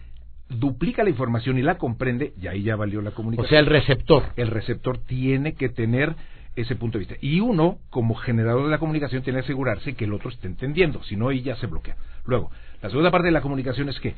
duplica 0.48 1.04
la 1.04 1.10
información 1.10 1.58
y 1.58 1.62
la 1.62 1.76
comprende, 1.76 2.32
y 2.40 2.46
ahí 2.46 2.62
ya 2.62 2.76
valió 2.76 3.02
la 3.02 3.10
comunicación. 3.10 3.46
O 3.46 3.50
sea, 3.50 3.60
el 3.60 3.66
receptor. 3.66 4.24
El 4.36 4.48
receptor 4.48 4.98
tiene 4.98 5.54
que 5.54 5.68
tener 5.68 6.14
ese 6.56 6.76
punto 6.76 6.98
de 6.98 7.04
vista. 7.04 7.16
Y 7.20 7.40
uno, 7.40 7.78
como 7.90 8.14
generador 8.14 8.64
de 8.64 8.70
la 8.70 8.78
comunicación, 8.78 9.22
tiene 9.22 9.40
que 9.40 9.44
asegurarse 9.44 9.94
que 9.94 10.04
el 10.04 10.12
otro 10.12 10.30
esté 10.30 10.46
entendiendo, 10.46 11.02
si 11.02 11.16
no, 11.16 11.28
ahí 11.28 11.42
ya 11.42 11.56
se 11.56 11.66
bloquea. 11.66 11.96
Luego, 12.24 12.50
la 12.80 12.88
segunda 12.88 13.10
parte 13.10 13.26
de 13.26 13.32
la 13.32 13.42
comunicación 13.42 13.88
es 13.88 13.98
que 14.00 14.14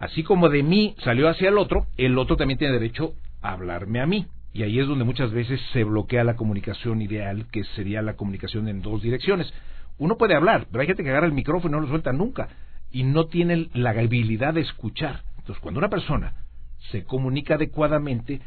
Así 0.00 0.22
como 0.22 0.48
de 0.48 0.62
mí 0.62 0.96
salió 1.04 1.28
hacia 1.28 1.50
el 1.50 1.58
otro, 1.58 1.86
el 1.98 2.16
otro 2.18 2.36
también 2.36 2.58
tiene 2.58 2.72
derecho 2.72 3.12
a 3.42 3.52
hablarme 3.52 4.00
a 4.00 4.06
mí. 4.06 4.26
Y 4.52 4.62
ahí 4.62 4.80
es 4.80 4.86
donde 4.86 5.04
muchas 5.04 5.30
veces 5.30 5.60
se 5.72 5.84
bloquea 5.84 6.24
la 6.24 6.36
comunicación 6.36 7.02
ideal, 7.02 7.46
que 7.52 7.64
sería 7.76 8.02
la 8.02 8.16
comunicación 8.16 8.68
en 8.68 8.82
dos 8.82 9.02
direcciones. 9.02 9.52
Uno 9.98 10.16
puede 10.16 10.34
hablar, 10.34 10.66
pero 10.70 10.80
hay 10.80 10.86
gente 10.88 11.04
que 11.04 11.10
agarra 11.10 11.26
el 11.26 11.32
micrófono 11.32 11.76
y 11.76 11.80
no 11.80 11.82
lo 11.82 11.88
suelta 11.88 12.12
nunca. 12.12 12.48
Y 12.90 13.04
no 13.04 13.26
tiene 13.26 13.68
la 13.74 13.90
habilidad 13.90 14.54
de 14.54 14.62
escuchar. 14.62 15.22
Entonces, 15.38 15.60
cuando 15.62 15.78
una 15.78 15.88
persona 15.88 16.34
se 16.90 17.04
comunica 17.04 17.54
adecuadamente, 17.54 18.40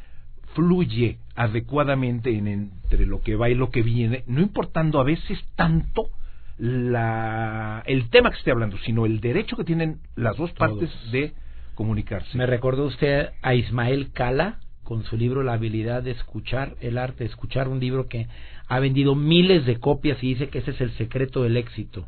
fluye 0.54 1.20
adecuadamente 1.36 2.38
en, 2.38 2.48
entre 2.48 3.06
lo 3.06 3.22
que 3.22 3.36
va 3.36 3.50
y 3.50 3.56
lo 3.56 3.70
que 3.70 3.82
viene, 3.82 4.24
no 4.28 4.42
importando 4.42 5.00
a 5.00 5.04
veces 5.04 5.40
tanto 5.56 6.10
la, 6.58 7.84
el 7.86 8.10
tema 8.10 8.30
que 8.30 8.38
esté 8.38 8.52
hablando, 8.52 8.78
sino 8.80 9.06
el 9.06 9.20
derecho 9.20 9.56
que 9.56 9.64
tienen 9.64 10.00
las 10.16 10.38
dos 10.38 10.52
partes 10.54 10.90
de 11.12 11.34
comunicarse. 11.76 12.38
Me 12.38 12.46
recordó 12.46 12.86
usted 12.86 13.30
a 13.42 13.56
Ismael 13.56 14.12
Cala 14.12 14.60
con 14.84 15.04
su 15.04 15.18
libro 15.18 15.44
La 15.44 15.54
habilidad 15.54 16.04
de 16.04 16.12
escuchar, 16.12 16.76
el 16.82 16.98
arte 16.98 17.24
de 17.24 17.30
escuchar, 17.30 17.68
un 17.68 17.80
libro 17.80 18.08
que 18.08 18.28
ha 18.68 18.80
vendido 18.80 19.16
miles 19.16 19.66
de 19.66 19.80
copias 19.80 20.22
y 20.24 20.30
dice 20.30 20.50
que 20.50 20.60
ese 20.60 20.72
es 20.72 20.82
el 20.82 20.92
secreto 20.92 21.44
del 21.44 21.58
éxito, 21.58 22.06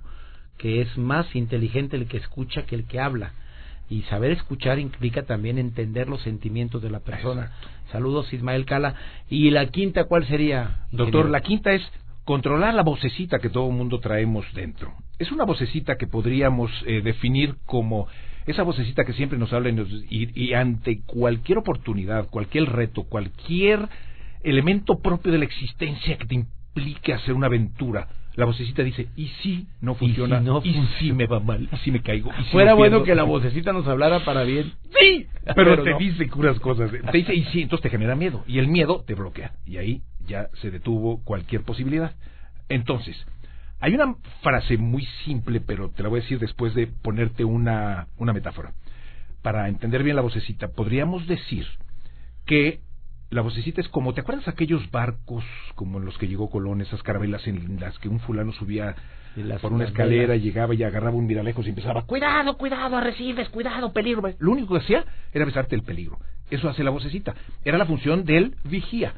que 0.58 0.82
es 0.82 0.98
más 0.98 1.36
inteligente 1.36 1.96
el 1.96 2.08
que 2.08 2.18
escucha 2.18 2.66
que 2.66 2.76
el 2.76 2.86
que 2.86 3.00
habla. 3.00 3.34
Y 3.90 4.02
saber 4.04 4.32
escuchar 4.32 4.80
implica 4.80 5.24
también 5.24 5.60
entender 5.60 6.10
los 6.10 6.22
sentimientos 6.24 6.82
de 6.82 6.90
la 6.90 7.02
persona. 7.02 7.52
Saludos 7.92 8.34
Ismael 8.34 8.66
Cala. 8.66 8.96
¿Y 9.30 9.52
la 9.52 9.68
quinta 9.68 10.06
cuál 10.06 10.28
sería? 10.28 10.88
Doctor, 10.92 11.30
la 11.30 11.42
quinta 11.42 11.72
es 11.72 11.84
controlar 12.24 12.74
la 12.74 12.82
vocecita 12.82 13.40
que 13.40 13.50
todo 13.50 13.70
el 13.70 13.76
mundo 13.76 14.00
traemos 14.00 14.46
dentro. 14.54 14.94
Es 15.20 15.32
una 15.32 15.46
vocecita 15.46 15.98
que 15.98 16.08
podríamos 16.08 16.72
eh, 16.86 17.02
definir 17.02 17.56
como 17.66 18.08
esa 18.46 18.64
vocecita 18.64 19.06
que 19.06 19.14
siempre 19.14 19.40
nos 19.40 19.54
habla 19.54 19.70
y, 20.10 20.54
ante 20.54 21.02
cualquier 21.02 21.60
oportunidad, 21.60 22.28
cualquier 22.30 22.72
reto, 22.72 23.04
cualquier 23.04 23.88
elemento 24.44 25.00
propio 25.00 25.32
de 25.32 25.40
la 25.40 25.46
existencia 25.46 26.18
que 26.18 26.26
te 26.26 26.36
implique 26.36 27.14
hacer 27.14 27.34
una 27.34 27.48
aventura, 27.48 28.08
la 28.36 28.46
vocecita 28.46 28.84
dice, 28.84 29.08
¿y 29.16 29.28
si 29.42 29.68
no 29.82 29.96
funciona? 29.96 30.44
¿Y 30.64 30.74
si, 30.74 30.88
si 31.00 31.14
me 31.14 31.26
va 31.26 31.40
mal? 31.40 31.70
¿Y 31.72 31.78
si 31.78 31.92
me 31.92 32.02
caigo? 32.02 32.32
¿Y 32.38 32.44
si 32.44 32.52
Fuera 32.52 32.74
bueno 32.74 33.04
que 33.04 33.16
la 33.16 33.24
vocecita 33.24 33.72
nos 33.72 33.88
hablara 33.88 34.26
para 34.26 34.44
bien. 34.44 34.74
Sí, 35.00 35.26
pero, 35.56 35.82
te 35.82 35.96
dice 35.98 36.28
curas 36.28 36.60
cosas. 36.60 36.92
Te 36.92 37.18
dice, 37.18 37.34
y 37.34 37.46
sí, 37.46 37.62
entonces 37.62 37.84
te 37.84 37.90
genera 37.90 38.16
miedo. 38.16 38.44
Y 38.46 38.60
el 38.60 38.68
miedo 38.68 39.04
te 39.08 39.16
bloquea. 39.16 39.54
Y 39.66 39.78
ahí 39.78 40.02
ya 40.28 40.50
se 40.62 40.70
detuvo 40.70 41.24
cualquier 41.24 41.64
posibilidad. 41.64 42.14
Entonces, 42.68 43.16
hay 43.80 43.94
una 43.94 44.16
frase 44.42 44.78
muy 44.78 45.06
simple, 45.26 45.62
pero 45.62 45.90
te 45.90 46.04
la 46.04 46.10
voy 46.10 46.20
a 46.20 46.24
decir 46.24 46.40
después 46.40 46.74
de 46.74 46.88
ponerte 46.88 47.44
una, 47.44 48.08
una 48.18 48.34
metáfora. 48.34 48.74
Para 49.42 49.68
entender 49.68 50.04
bien 50.04 50.16
la 50.16 50.22
vocecita, 50.22 50.70
podríamos 50.70 51.28
decir 51.28 51.68
que 52.46 52.80
la 53.30 53.42
vocecita 53.42 53.82
es 53.82 53.90
como, 53.90 54.14
¿te 54.14 54.22
acuerdas 54.22 54.48
aquellos 54.48 54.90
barcos 54.92 55.44
como 55.76 56.00
en 56.00 56.06
los 56.06 56.18
que 56.18 56.28
llegó 56.28 56.50
Colón, 56.50 56.82
esas 56.82 57.04
carabelas 57.04 57.46
en 57.48 57.80
las 57.80 57.98
que 58.00 58.10
un 58.10 58.20
fulano 58.20 58.54
subía 58.54 58.96
por 59.62 59.74
una 59.74 59.86
escalera, 59.86 60.36
llegaba 60.38 60.74
y 60.74 60.84
agarraba 60.84 61.18
un 61.18 61.26
miralejos 61.26 61.66
y 61.66 61.70
empezaba, 61.70 62.04
cuidado, 62.04 62.58
cuidado, 62.58 63.02
recibes, 63.02 63.50
cuidado, 63.50 63.92
peligro. 63.92 64.34
Lo 64.40 64.52
único 64.52 64.74
que 64.76 64.84
hacía 64.84 65.06
era 65.34 65.46
besarte 65.46 65.76
el 65.76 65.84
peligro. 65.84 66.20
Eso 66.50 66.70
hace 66.70 66.84
la 66.84 66.92
vocecita. 66.92 67.36
Era 67.66 67.78
la 67.78 67.86
función 67.86 68.24
del 68.24 68.56
vigía. 68.64 69.14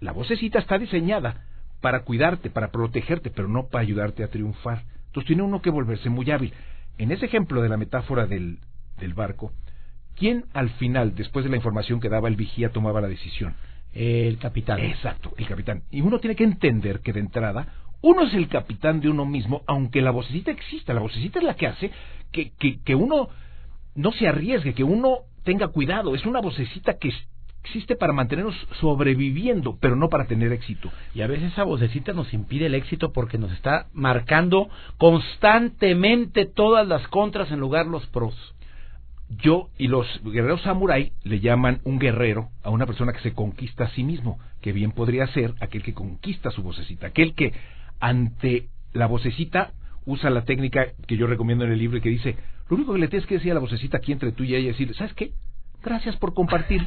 La 0.00 0.12
vocecita 0.12 0.58
está 0.58 0.76
diseñada 0.78 1.46
para 1.82 2.04
cuidarte, 2.04 2.48
para 2.48 2.70
protegerte, 2.70 3.30
pero 3.30 3.48
no 3.48 3.66
para 3.66 3.82
ayudarte 3.82 4.24
a 4.24 4.28
triunfar. 4.28 4.84
Entonces 5.08 5.26
tiene 5.26 5.42
uno 5.42 5.60
que 5.60 5.68
volverse 5.68 6.08
muy 6.08 6.30
hábil. 6.30 6.54
En 6.96 7.12
ese 7.12 7.26
ejemplo 7.26 7.60
de 7.60 7.68
la 7.68 7.76
metáfora 7.76 8.26
del, 8.26 8.60
del 8.98 9.12
barco, 9.12 9.52
¿quién 10.16 10.46
al 10.54 10.70
final, 10.70 11.14
después 11.14 11.44
de 11.44 11.50
la 11.50 11.56
información 11.56 12.00
que 12.00 12.08
daba 12.08 12.28
el 12.28 12.36
vigía, 12.36 12.70
tomaba 12.70 13.02
la 13.02 13.08
decisión? 13.08 13.54
El 13.92 14.38
capitán. 14.38 14.78
Exacto, 14.78 15.34
el 15.36 15.46
capitán. 15.46 15.82
Y 15.90 16.00
uno 16.00 16.18
tiene 16.20 16.36
que 16.36 16.44
entender 16.44 17.00
que 17.00 17.12
de 17.12 17.20
entrada, 17.20 17.66
uno 18.00 18.22
es 18.22 18.32
el 18.32 18.48
capitán 18.48 19.00
de 19.00 19.10
uno 19.10 19.26
mismo, 19.26 19.62
aunque 19.66 20.00
la 20.00 20.12
vocecita 20.12 20.52
exista. 20.52 20.94
La 20.94 21.00
vocecita 21.00 21.40
es 21.40 21.44
la 21.44 21.54
que 21.54 21.66
hace 21.66 21.90
que, 22.30 22.52
que, 22.52 22.80
que 22.80 22.94
uno 22.94 23.28
no 23.96 24.12
se 24.12 24.28
arriesgue, 24.28 24.72
que 24.72 24.84
uno 24.84 25.18
tenga 25.42 25.68
cuidado. 25.68 26.14
Es 26.14 26.24
una 26.24 26.40
vocecita 26.40 26.96
que 26.96 27.12
existe 27.64 27.96
para 27.96 28.12
mantenernos 28.12 28.56
sobreviviendo, 28.80 29.78
pero 29.80 29.96
no 29.96 30.08
para 30.08 30.26
tener 30.26 30.52
éxito. 30.52 30.90
Y 31.14 31.22
a 31.22 31.26
veces 31.26 31.52
esa 31.52 31.64
vocecita 31.64 32.12
nos 32.12 32.32
impide 32.34 32.66
el 32.66 32.74
éxito 32.74 33.12
porque 33.12 33.38
nos 33.38 33.52
está 33.52 33.86
marcando 33.92 34.68
constantemente 34.98 36.46
todas 36.46 36.86
las 36.86 37.06
contras 37.08 37.50
en 37.50 37.60
lugar 37.60 37.86
los 37.86 38.06
pros. 38.08 38.34
Yo 39.28 39.70
y 39.78 39.88
los 39.88 40.06
guerreros 40.24 40.62
samurai 40.62 41.12
le 41.22 41.40
llaman 41.40 41.80
un 41.84 41.98
guerrero 41.98 42.50
a 42.62 42.70
una 42.70 42.84
persona 42.84 43.12
que 43.12 43.20
se 43.20 43.32
conquista 43.32 43.84
a 43.84 43.90
sí 43.90 44.04
mismo, 44.04 44.38
que 44.60 44.72
bien 44.72 44.92
podría 44.92 45.26
ser 45.28 45.54
aquel 45.60 45.82
que 45.82 45.94
conquista 45.94 46.50
su 46.50 46.62
vocecita, 46.62 47.06
aquel 47.06 47.34
que 47.34 47.52
ante 47.98 48.68
la 48.92 49.06
vocecita 49.06 49.72
usa 50.04 50.28
la 50.30 50.44
técnica 50.44 50.88
que 51.06 51.16
yo 51.16 51.26
recomiendo 51.26 51.64
en 51.64 51.72
el 51.72 51.78
libro 51.78 51.96
y 51.96 52.00
que 52.02 52.08
dice, 52.08 52.36
lo 52.68 52.76
único 52.76 52.92
que 52.92 52.98
le 52.98 53.08
tienes 53.08 53.26
que 53.26 53.36
decir 53.36 53.52
a 53.52 53.54
la 53.54 53.60
vocecita 53.60 53.98
aquí 53.98 54.12
entre 54.12 54.32
tú 54.32 54.44
y 54.44 54.54
ella 54.54 54.70
es 54.70 54.78
decir, 54.78 54.94
¿sabes 54.96 55.14
qué? 55.14 55.32
Gracias 55.82 56.16
por 56.16 56.34
compartir. 56.34 56.82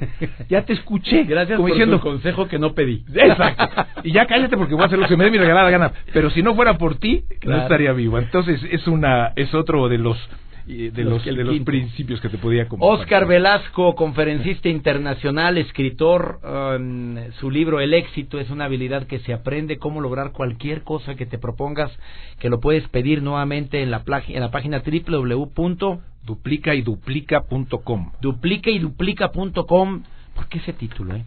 Ya 0.49 0.63
te 0.63 0.73
escuché. 0.73 1.23
Gracias 1.27 1.59
por 1.59 1.69
diciendo, 1.69 1.99
consejo 1.99 2.47
que 2.47 2.59
no 2.59 2.73
pedí. 2.73 3.03
Exacto. 3.13 3.85
Y 4.03 4.11
ya 4.11 4.25
cállate 4.25 4.57
porque 4.57 4.73
voy 4.73 4.83
a 4.83 4.87
hacer 4.87 4.99
lo 4.99 5.07
que 5.07 5.17
me 5.17 5.25
dé 5.25 5.31
mi 5.31 5.37
regalada 5.37 5.69
gana. 5.69 5.91
Pero 6.13 6.29
si 6.29 6.41
no 6.41 6.55
fuera 6.55 6.77
por 6.77 6.95
ti, 6.97 7.23
no 7.45 7.57
estaría 7.57 7.91
vivo. 7.93 8.17
Entonces 8.17 8.61
es 8.71 8.87
una 8.87 9.33
es 9.35 9.53
otro 9.53 9.89
de 9.89 9.97
los 9.97 10.17
de 10.65 11.03
los, 11.03 11.23
de 11.23 11.31
los 11.43 11.59
principios 11.59 12.19
que 12.21 12.29
te 12.29 12.37
podía 12.37 12.67
compartir. 12.67 12.99
Oscar 12.99 13.27
Velasco, 13.27 13.95
conferencista 13.95 14.69
internacional, 14.69 15.57
escritor, 15.57 16.39
um, 16.43 17.17
su 17.39 17.51
libro 17.51 17.79
El 17.79 17.93
éxito 17.93 18.39
es 18.39 18.49
una 18.49 18.65
habilidad 18.65 19.05
que 19.05 19.19
se 19.19 19.33
aprende 19.33 19.77
cómo 19.77 20.01
lograr 20.01 20.31
cualquier 20.31 20.83
cosa 20.83 21.15
que 21.15 21.25
te 21.25 21.37
propongas, 21.37 21.91
que 22.39 22.49
lo 22.49 22.59
puedes 22.59 22.87
pedir 22.89 23.21
nuevamente 23.21 23.83
en 23.83 23.91
la, 23.91 24.03
en 24.27 24.41
la 24.41 24.51
página 24.51 24.81
www 24.81 25.99
duplica 26.25 26.73
y 26.73 26.81
duplica.com. 26.81 28.11
Duplica 28.19 28.69
y 28.69 28.79
duplica.com. 28.79 30.03
¿Por 30.33 30.47
qué 30.49 30.57
ese 30.57 30.73
título, 30.73 31.15
eh? 31.15 31.23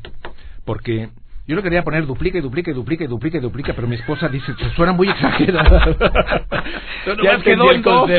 Porque 0.65 1.09
yo 1.49 1.57
le 1.57 1.63
quería 1.63 1.83
poner 1.83 2.05
duplica 2.05 2.37
y 2.37 2.43
duplica 2.43 2.71
y 2.71 2.75
duplica 2.75 3.05
y 3.05 3.07
duplica 3.07 3.39
y 3.39 3.41
duplica, 3.41 3.73
pero 3.73 3.89
mi 3.89 3.95
esposa 3.97 4.29
dice, 4.29 4.53
se 4.55 4.71
suena 4.77 4.93
muy 4.93 5.09
exagerado. 5.09 5.81
ya 7.25 7.41
quedó 7.43 7.73
en 7.73 7.81
dos. 7.81 8.11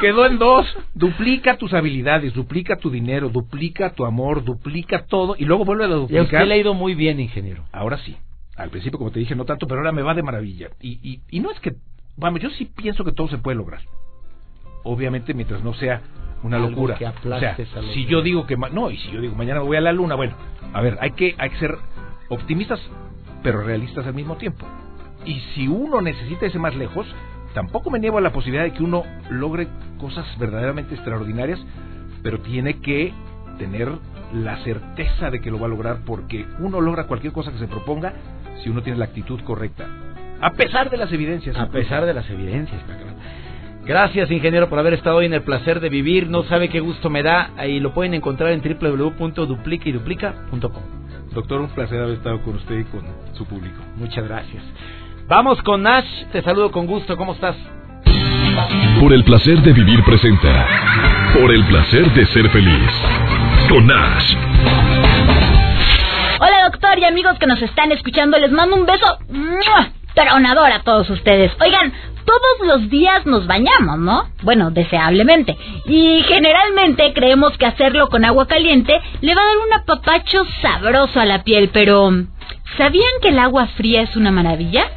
Quedó 0.00 0.24
en 0.24 0.38
dos. 0.38 0.66
Duplica 0.94 1.58
tus 1.58 1.74
habilidades, 1.74 2.32
duplica 2.32 2.76
tu 2.76 2.88
dinero, 2.88 3.28
duplica 3.28 3.92
tu 3.92 4.06
amor, 4.06 4.42
duplica 4.42 5.04
todo 5.04 5.36
y 5.38 5.44
luego 5.44 5.66
vuelve 5.66 5.84
a 5.84 5.88
duplicar. 5.88 6.22
Y 6.22 6.24
usted 6.24 6.46
le 6.46 6.54
ha 6.54 6.56
ido 6.56 6.72
muy 6.72 6.94
bien, 6.94 7.20
ingeniero. 7.20 7.64
Ahora 7.72 7.98
sí. 7.98 8.16
Al 8.56 8.70
principio, 8.70 8.98
como 8.98 9.10
te 9.10 9.20
dije, 9.20 9.36
no 9.36 9.44
tanto, 9.44 9.66
pero 9.68 9.80
ahora 9.80 9.92
me 9.92 10.00
va 10.00 10.14
de 10.14 10.22
maravilla. 10.22 10.70
Y, 10.80 10.98
y, 11.02 11.20
y 11.30 11.40
no 11.40 11.50
es 11.50 11.60
que, 11.60 11.74
vamos, 12.16 12.40
yo 12.40 12.48
sí 12.48 12.64
pienso 12.64 13.04
que 13.04 13.12
todo 13.12 13.28
se 13.28 13.36
puede 13.36 13.58
lograr. 13.58 13.82
Obviamente, 14.82 15.34
mientras 15.34 15.62
no 15.62 15.74
sea 15.74 16.00
una 16.42 16.58
locura. 16.58 16.94
o 16.94 17.38
sea, 17.38 17.56
si 17.92 18.06
yo 18.06 18.22
digo 18.22 18.46
que 18.46 18.56
no, 18.56 18.90
y 18.90 18.96
si 18.96 19.10
yo 19.10 19.20
digo 19.20 19.34
mañana 19.34 19.60
voy 19.60 19.76
a 19.76 19.80
la 19.80 19.92
luna, 19.92 20.14
bueno, 20.14 20.34
a 20.72 20.80
ver, 20.80 20.96
hay 21.00 21.10
que 21.10 21.34
hay 21.38 21.50
que 21.50 21.58
ser 21.58 21.76
optimistas 22.28 22.80
pero 23.42 23.62
realistas 23.62 24.06
al 24.06 24.14
mismo 24.14 24.36
tiempo. 24.36 24.66
Y 25.24 25.40
si 25.54 25.68
uno 25.68 26.00
necesita 26.00 26.46
irse 26.46 26.58
más 26.58 26.74
lejos, 26.74 27.06
tampoco 27.54 27.90
me 27.90 27.98
niego 27.98 28.18
a 28.18 28.20
la 28.20 28.32
posibilidad 28.32 28.64
de 28.64 28.72
que 28.72 28.82
uno 28.82 29.04
logre 29.30 29.68
cosas 29.98 30.26
verdaderamente 30.38 30.94
extraordinarias, 30.94 31.60
pero 32.22 32.40
tiene 32.40 32.80
que 32.80 33.12
tener 33.58 33.90
la 34.32 34.62
certeza 34.64 35.30
de 35.30 35.40
que 35.40 35.50
lo 35.50 35.58
va 35.58 35.66
a 35.66 35.70
lograr 35.70 36.00
porque 36.04 36.46
uno 36.60 36.80
logra 36.80 37.04
cualquier 37.04 37.32
cosa 37.32 37.52
que 37.52 37.58
se 37.58 37.66
proponga 37.66 38.12
si 38.62 38.68
uno 38.68 38.82
tiene 38.82 38.98
la 38.98 39.06
actitud 39.06 39.40
correcta. 39.42 39.86
A 40.40 40.52
pesar 40.52 40.90
de 40.90 40.96
las 40.96 41.12
evidencias. 41.12 41.56
A 41.56 41.68
pesar 41.68 42.06
de 42.06 42.14
las 42.14 42.30
evidencias, 42.30 42.80
Gracias, 43.84 44.30
ingeniero, 44.30 44.68
por 44.68 44.78
haber 44.78 44.92
estado 44.92 45.16
hoy 45.16 45.26
en 45.26 45.32
el 45.32 45.42
placer 45.42 45.80
de 45.80 45.88
vivir. 45.88 46.28
No 46.28 46.44
sabe 46.44 46.68
qué 46.68 46.80
gusto 46.80 47.08
me 47.08 47.22
da. 47.22 47.52
Ahí 47.56 47.80
lo 47.80 47.94
pueden 47.94 48.12
encontrar 48.12 48.52
en 48.52 48.60
www.duplicaduplica.com. 48.60 50.97
Doctor, 51.32 51.60
un 51.60 51.68
placer 51.68 52.00
haber 52.00 52.16
estado 52.16 52.40
con 52.42 52.56
usted 52.56 52.78
y 52.78 52.84
con 52.84 53.04
su 53.34 53.44
público. 53.46 53.82
Muchas 53.96 54.24
gracias. 54.26 54.62
Vamos 55.28 55.60
con 55.62 55.82
Nash. 55.82 56.06
Te 56.32 56.42
saludo 56.42 56.70
con 56.70 56.86
gusto. 56.86 57.16
¿Cómo 57.16 57.34
estás? 57.34 57.56
Por 59.00 59.12
el 59.12 59.22
placer 59.24 59.60
de 59.62 59.72
vivir 59.72 60.02
presenta. 60.04 60.66
Por 61.38 61.52
el 61.52 61.64
placer 61.66 62.12
de 62.14 62.26
ser 62.26 62.48
feliz. 62.50 62.90
Con 63.68 63.86
Nash. 63.86 64.34
Hola, 66.40 66.70
doctor 66.70 66.98
y 66.98 67.04
amigos 67.04 67.38
que 67.38 67.46
nos 67.46 67.60
están 67.60 67.92
escuchando. 67.92 68.38
Les 68.38 68.50
mando 68.50 68.76
un 68.76 68.86
beso 68.86 69.18
tronador 70.14 70.72
a 70.72 70.80
todos 70.80 71.08
ustedes. 71.10 71.52
Oigan, 71.60 71.92
todos 72.28 72.66
los 72.66 72.90
días 72.90 73.24
nos 73.24 73.46
bañamos, 73.46 73.98
¿no? 73.98 74.24
Bueno, 74.42 74.70
deseablemente. 74.70 75.56
Y 75.86 76.22
generalmente 76.24 77.14
creemos 77.14 77.56
que 77.56 77.64
hacerlo 77.64 78.10
con 78.10 78.26
agua 78.26 78.46
caliente 78.46 79.00
le 79.22 79.34
va 79.34 79.40
a 79.40 79.46
dar 79.46 79.56
un 79.66 79.72
apapacho 79.72 80.44
sabroso 80.60 81.20
a 81.20 81.24
la 81.24 81.42
piel, 81.42 81.70
pero 81.72 82.10
¿sabían 82.76 83.10
que 83.22 83.28
el 83.28 83.38
agua 83.38 83.68
fría 83.78 84.02
es 84.02 84.14
una 84.14 84.30
maravilla? 84.30 84.90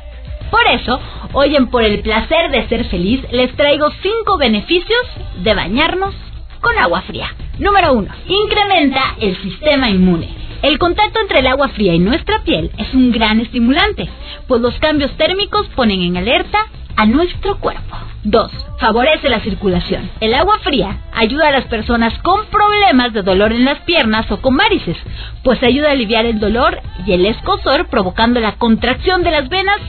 Por 0.50 0.68
eso, 0.68 1.00
hoy 1.32 1.56
en 1.56 1.68
Por 1.68 1.84
el 1.84 2.02
placer 2.02 2.52
de 2.52 2.68
ser 2.68 2.84
feliz 2.90 3.22
les 3.32 3.56
traigo 3.56 3.90
cinco 4.02 4.38
beneficios 4.38 5.02
de 5.38 5.54
bañarnos 5.54 6.14
con 6.60 6.78
agua 6.78 7.02
fría. 7.04 7.34
Número 7.60 7.94
1. 7.94 8.14
Incrementa 8.28 9.16
el 9.22 9.42
sistema 9.42 9.90
inmune. 9.90 10.36
El 10.64 10.78
contacto 10.78 11.22
entre 11.22 11.40
el 11.40 11.48
agua 11.48 11.70
fría 11.70 11.94
y 11.94 12.00
nuestra 12.00 12.44
piel 12.44 12.72
es 12.78 12.94
un 12.94 13.12
gran 13.14 13.40
estimulante, 13.40 14.10
pues 14.48 14.62
los 14.62 14.78
cambios 14.80 15.12
térmicos 15.16 15.66
ponen 15.76 16.02
en 16.02 16.18
alerta 16.18 16.68
a 16.96 17.06
nuestro 17.06 17.58
cuerpo. 17.60 17.98
2. 18.24 18.52
Favorece 18.80 19.30
la 19.30 19.40
circulación. 19.40 20.10
El 20.20 20.34
agua 20.34 20.60
fría 20.60 20.98
ayuda 21.14 21.48
a 21.48 21.52
las 21.52 21.66
personas 21.66 22.14
con 22.20 22.46
problemas 22.48 23.14
de 23.14 23.24
dolor 23.24 23.52
en 23.52 23.66
las 23.66 23.80
piernas 23.80 24.30
o 24.32 24.42
con 24.42 24.56
varices, 24.58 24.98
pues 25.44 25.62
ayuda 25.64 25.90
a 25.90 25.92
aliviar 25.92 26.26
el 26.26 26.40
dolor 26.40 26.80
y 27.06 27.14
el 27.14 27.26
escosor 27.26 27.88
provocando 27.88 28.40
la 28.40 28.54
contracción 28.54 29.24
de 29.24 29.32
las 29.32 29.50
venas 29.50 29.80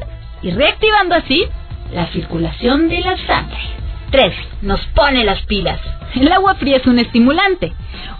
y 0.42 0.50
reactivando 0.50 1.14
así 1.14 1.46
la 1.92 2.06
circulación 2.08 2.88
de 2.88 3.00
la 3.00 3.16
sangre. 3.26 3.60
3. 4.10 4.34
Nos 4.62 4.80
pone 4.94 5.24
las 5.24 5.42
pilas. 5.42 5.80
El 6.14 6.30
agua 6.30 6.54
fría 6.56 6.76
es 6.76 6.86
un 6.86 6.98
estimulante, 6.98 7.72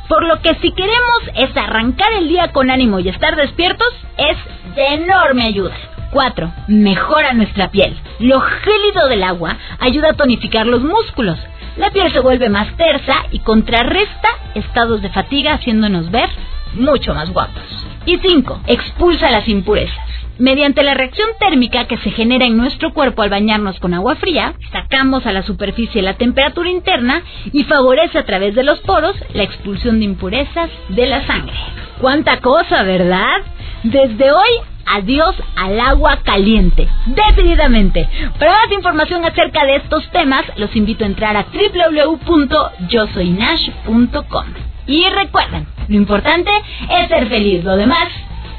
por 0.09 0.25
lo 0.27 0.40
que 0.40 0.55
si 0.57 0.73
queremos 0.73 1.23
es 1.37 1.57
arrancar 1.57 2.12
el 2.14 2.29
día 2.29 2.53
con 2.53 2.71
ánimo 2.71 2.99
y 3.01 3.09
estar 3.09 3.37
despiertos, 3.37 3.88
es 4.16 4.37
de 4.75 4.87
enorme 4.95 5.45
ayuda. 5.45 5.75
4. 6.12 6.53
Mejora 6.68 7.33
nuestra 7.33 7.70
piel. 7.70 7.96
Lo 8.20 8.40
gélido 8.40 9.09
del 9.09 9.25
agua 9.25 9.57
ayuda 9.81 10.11
a 10.11 10.16
tonificar 10.16 10.66
los 10.66 10.83
músculos. 10.83 11.38
La 11.77 11.90
piel 11.90 12.12
se 12.12 12.20
vuelve 12.20 12.48
más 12.48 12.77
tersa 12.77 13.25
y 13.33 13.40
contrarresta 13.40 14.29
estados 14.55 15.03
de 15.03 15.09
fatiga 15.09 15.55
haciéndonos 15.55 16.11
ver 16.11 16.29
mucho 16.75 17.14
más 17.14 17.31
guapos. 17.31 17.62
Y 18.05 18.18
5. 18.18 18.61
Expulsa 18.66 19.31
las 19.31 19.48
impurezas. 19.48 20.12
Mediante 20.38 20.83
la 20.83 20.94
reacción 20.94 21.29
térmica 21.38 21.87
que 21.87 21.98
se 21.98 22.11
genera 22.11 22.46
en 22.46 22.57
nuestro 22.57 22.92
cuerpo 22.92 23.22
al 23.22 23.31
bañarnos 23.31 23.79
con 23.79 23.94
agua 23.94 24.16
fría, 24.16 24.55
sacamos 24.72 25.25
a 25.27 25.33
la 25.33 25.42
superficie 25.42 26.03
la 26.03 26.14
temperatura 26.14 26.70
interna 26.70 27.22
y 27.53 27.64
favorece 27.64 28.18
a 28.18 28.25
través 28.25 28.55
de 28.55 28.64
los 28.64 28.81
poros 28.81 29.14
la 29.35 29.42
expulsión 29.42 29.98
de 29.98 30.07
impurezas 30.07 30.70
de 30.88 31.07
la 31.07 31.27
sangre. 31.27 31.55
¡Cuánta 32.01 32.40
cosa, 32.40 32.83
verdad! 32.83 33.42
Desde 33.85 34.33
hoy 34.33 34.71
adiós 34.87 35.35
al 35.57 35.81
agua 35.81 36.18
caliente. 36.23 36.87
Definitivamente. 37.07 38.09
Para 38.38 38.53
más 38.53 38.71
información 38.73 39.25
acerca 39.25 39.64
de 39.64 39.77
estos 39.77 40.07
temas, 40.11 40.45
los 40.57 40.77
invito 40.77 41.05
a 41.05 41.07
entrar 41.07 41.35
a 41.37 41.47
www.yosoynash.com. 41.53 44.47
Y 44.87 45.05
recuerden, 45.11 45.66
lo 45.88 45.97
importante 45.97 46.51
es 46.90 47.09
ser 47.09 47.29
feliz, 47.29 47.64
lo 47.64 47.77
demás 47.77 48.09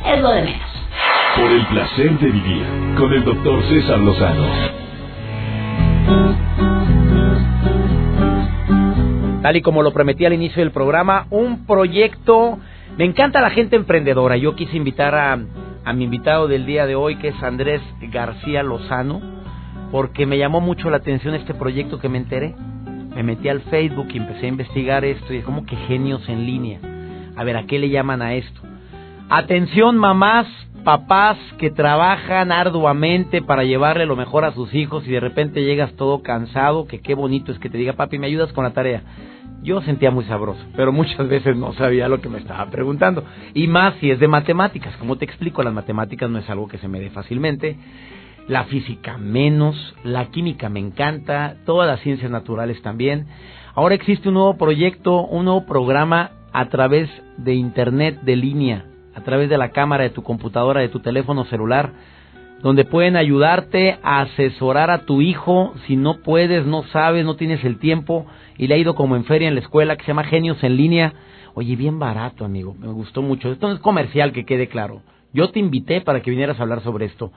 es 0.05 0.21
lo 0.21 0.29
de 0.29 0.43
menos. 0.43 0.69
Por 1.35 1.51
el 1.51 1.65
placer 1.67 2.17
de 2.19 2.31
vivir 2.31 2.63
con 2.97 3.13
el 3.13 3.23
doctor 3.23 3.63
César 3.63 3.99
Lozano. 3.99 4.45
Tal 9.41 9.55
y 9.57 9.61
como 9.61 9.83
lo 9.83 9.91
prometí 9.91 10.25
al 10.25 10.33
inicio 10.33 10.61
del 10.61 10.71
programa, 10.71 11.27
un 11.29 11.65
proyecto... 11.65 12.59
Me 12.97 13.05
encanta 13.05 13.41
la 13.41 13.49
gente 13.49 13.75
emprendedora. 13.75 14.37
Yo 14.37 14.55
quise 14.55 14.77
invitar 14.77 15.15
a, 15.15 15.39
a 15.85 15.93
mi 15.93 16.05
invitado 16.05 16.47
del 16.47 16.65
día 16.65 16.85
de 16.85 16.95
hoy, 16.95 17.17
que 17.17 17.29
es 17.29 17.43
Andrés 17.43 17.81
García 18.11 18.63
Lozano, 18.63 19.21
porque 19.91 20.25
me 20.25 20.37
llamó 20.37 20.61
mucho 20.61 20.89
la 20.89 20.97
atención 20.97 21.35
este 21.35 21.53
proyecto 21.53 21.99
que 21.99 22.09
me 22.09 22.17
enteré. 22.17 22.55
Me 23.15 23.23
metí 23.23 23.47
al 23.49 23.61
Facebook 23.61 24.07
y 24.11 24.17
empecé 24.17 24.45
a 24.45 24.49
investigar 24.49 25.05
esto 25.05 25.33
y 25.33 25.37
es 25.37 25.45
como 25.45 25.65
que 25.65 25.75
genios 25.75 26.27
en 26.29 26.45
línea. 26.45 26.79
A 27.35 27.43
ver, 27.43 27.57
¿a 27.57 27.65
qué 27.65 27.77
le 27.77 27.89
llaman 27.89 28.21
a 28.21 28.33
esto? 28.33 28.61
Atención 29.29 29.97
mamás, 29.97 30.47
papás 30.83 31.37
que 31.57 31.71
trabajan 31.71 32.51
arduamente 32.51 33.41
para 33.41 33.63
llevarle 33.63 34.05
lo 34.05 34.15
mejor 34.15 34.45
a 34.45 34.53
sus 34.53 34.73
hijos 34.73 35.07
y 35.07 35.11
de 35.11 35.19
repente 35.19 35.63
llegas 35.63 35.93
todo 35.93 36.21
cansado, 36.21 36.87
que 36.87 36.99
qué 37.01 37.15
bonito 37.15 37.51
es 37.51 37.59
que 37.59 37.69
te 37.69 37.77
diga, 37.77 37.93
papi, 37.93 38.19
¿me 38.19 38.27
ayudas 38.27 38.51
con 38.53 38.63
la 38.63 38.73
tarea? 38.73 39.01
Yo 39.63 39.81
sentía 39.81 40.11
muy 40.11 40.25
sabroso, 40.25 40.61
pero 40.75 40.91
muchas 40.91 41.27
veces 41.27 41.55
no 41.55 41.73
sabía 41.73 42.09
lo 42.09 42.19
que 42.19 42.27
me 42.27 42.37
estaba 42.37 42.69
preguntando. 42.69 43.23
Y 43.53 43.67
más 43.67 43.95
si 44.01 44.11
es 44.11 44.19
de 44.19 44.27
matemáticas. 44.27 44.95
Como 44.97 45.15
te 45.15 45.23
explico, 45.23 45.63
las 45.63 45.73
matemáticas 45.73 46.29
no 46.29 46.39
es 46.39 46.49
algo 46.49 46.67
que 46.67 46.77
se 46.79 46.89
me 46.89 46.99
dé 46.99 47.09
fácilmente. 47.09 47.77
La 48.49 48.65
física 48.65 49.17
menos, 49.17 49.95
la 50.03 50.25
química 50.31 50.67
me 50.67 50.81
encanta, 50.81 51.55
todas 51.65 51.87
las 51.87 52.01
ciencias 52.01 52.29
naturales 52.29 52.81
también. 52.81 53.27
Ahora 53.73 53.95
existe 53.95 54.27
un 54.27 54.33
nuevo 54.33 54.57
proyecto, 54.57 55.21
un 55.21 55.45
nuevo 55.45 55.65
programa 55.65 56.31
a 56.51 56.67
través 56.67 57.09
de 57.37 57.53
Internet 57.53 58.19
de 58.23 58.35
línea 58.35 58.85
a 59.15 59.21
través 59.21 59.49
de 59.49 59.57
la 59.57 59.69
cámara 59.69 60.03
de 60.03 60.09
tu 60.09 60.23
computadora, 60.23 60.81
de 60.81 60.89
tu 60.89 60.99
teléfono 60.99 61.45
celular, 61.45 61.91
donde 62.61 62.85
pueden 62.85 63.17
ayudarte 63.17 63.99
a 64.03 64.21
asesorar 64.21 64.89
a 64.89 64.99
tu 64.99 65.21
hijo 65.21 65.73
si 65.85 65.97
no 65.97 66.21
puedes, 66.21 66.65
no 66.65 66.83
sabes, 66.83 67.25
no 67.25 67.35
tienes 67.35 67.63
el 67.65 67.77
tiempo 67.77 68.25
y 68.57 68.67
le 68.67 68.75
ha 68.75 68.77
ido 68.77 68.95
como 68.95 69.15
en 69.15 69.25
feria 69.25 69.49
en 69.49 69.55
la 69.55 69.61
escuela 69.61 69.97
que 69.97 70.03
se 70.03 70.07
llama 70.07 70.23
Genios 70.23 70.63
en 70.63 70.77
línea. 70.77 71.13
Oye, 71.55 71.75
bien 71.75 71.99
barato, 71.99 72.45
amigo, 72.45 72.73
me 72.73 72.87
gustó 72.87 73.21
mucho. 73.21 73.51
Esto 73.51 73.67
no 73.67 73.73
es 73.73 73.81
comercial, 73.81 74.31
que 74.31 74.45
quede 74.45 74.69
claro. 74.69 75.01
Yo 75.33 75.49
te 75.49 75.59
invité 75.59 76.01
para 76.01 76.21
que 76.21 76.31
vinieras 76.31 76.57
a 76.59 76.63
hablar 76.63 76.81
sobre 76.81 77.05
esto. 77.05 77.31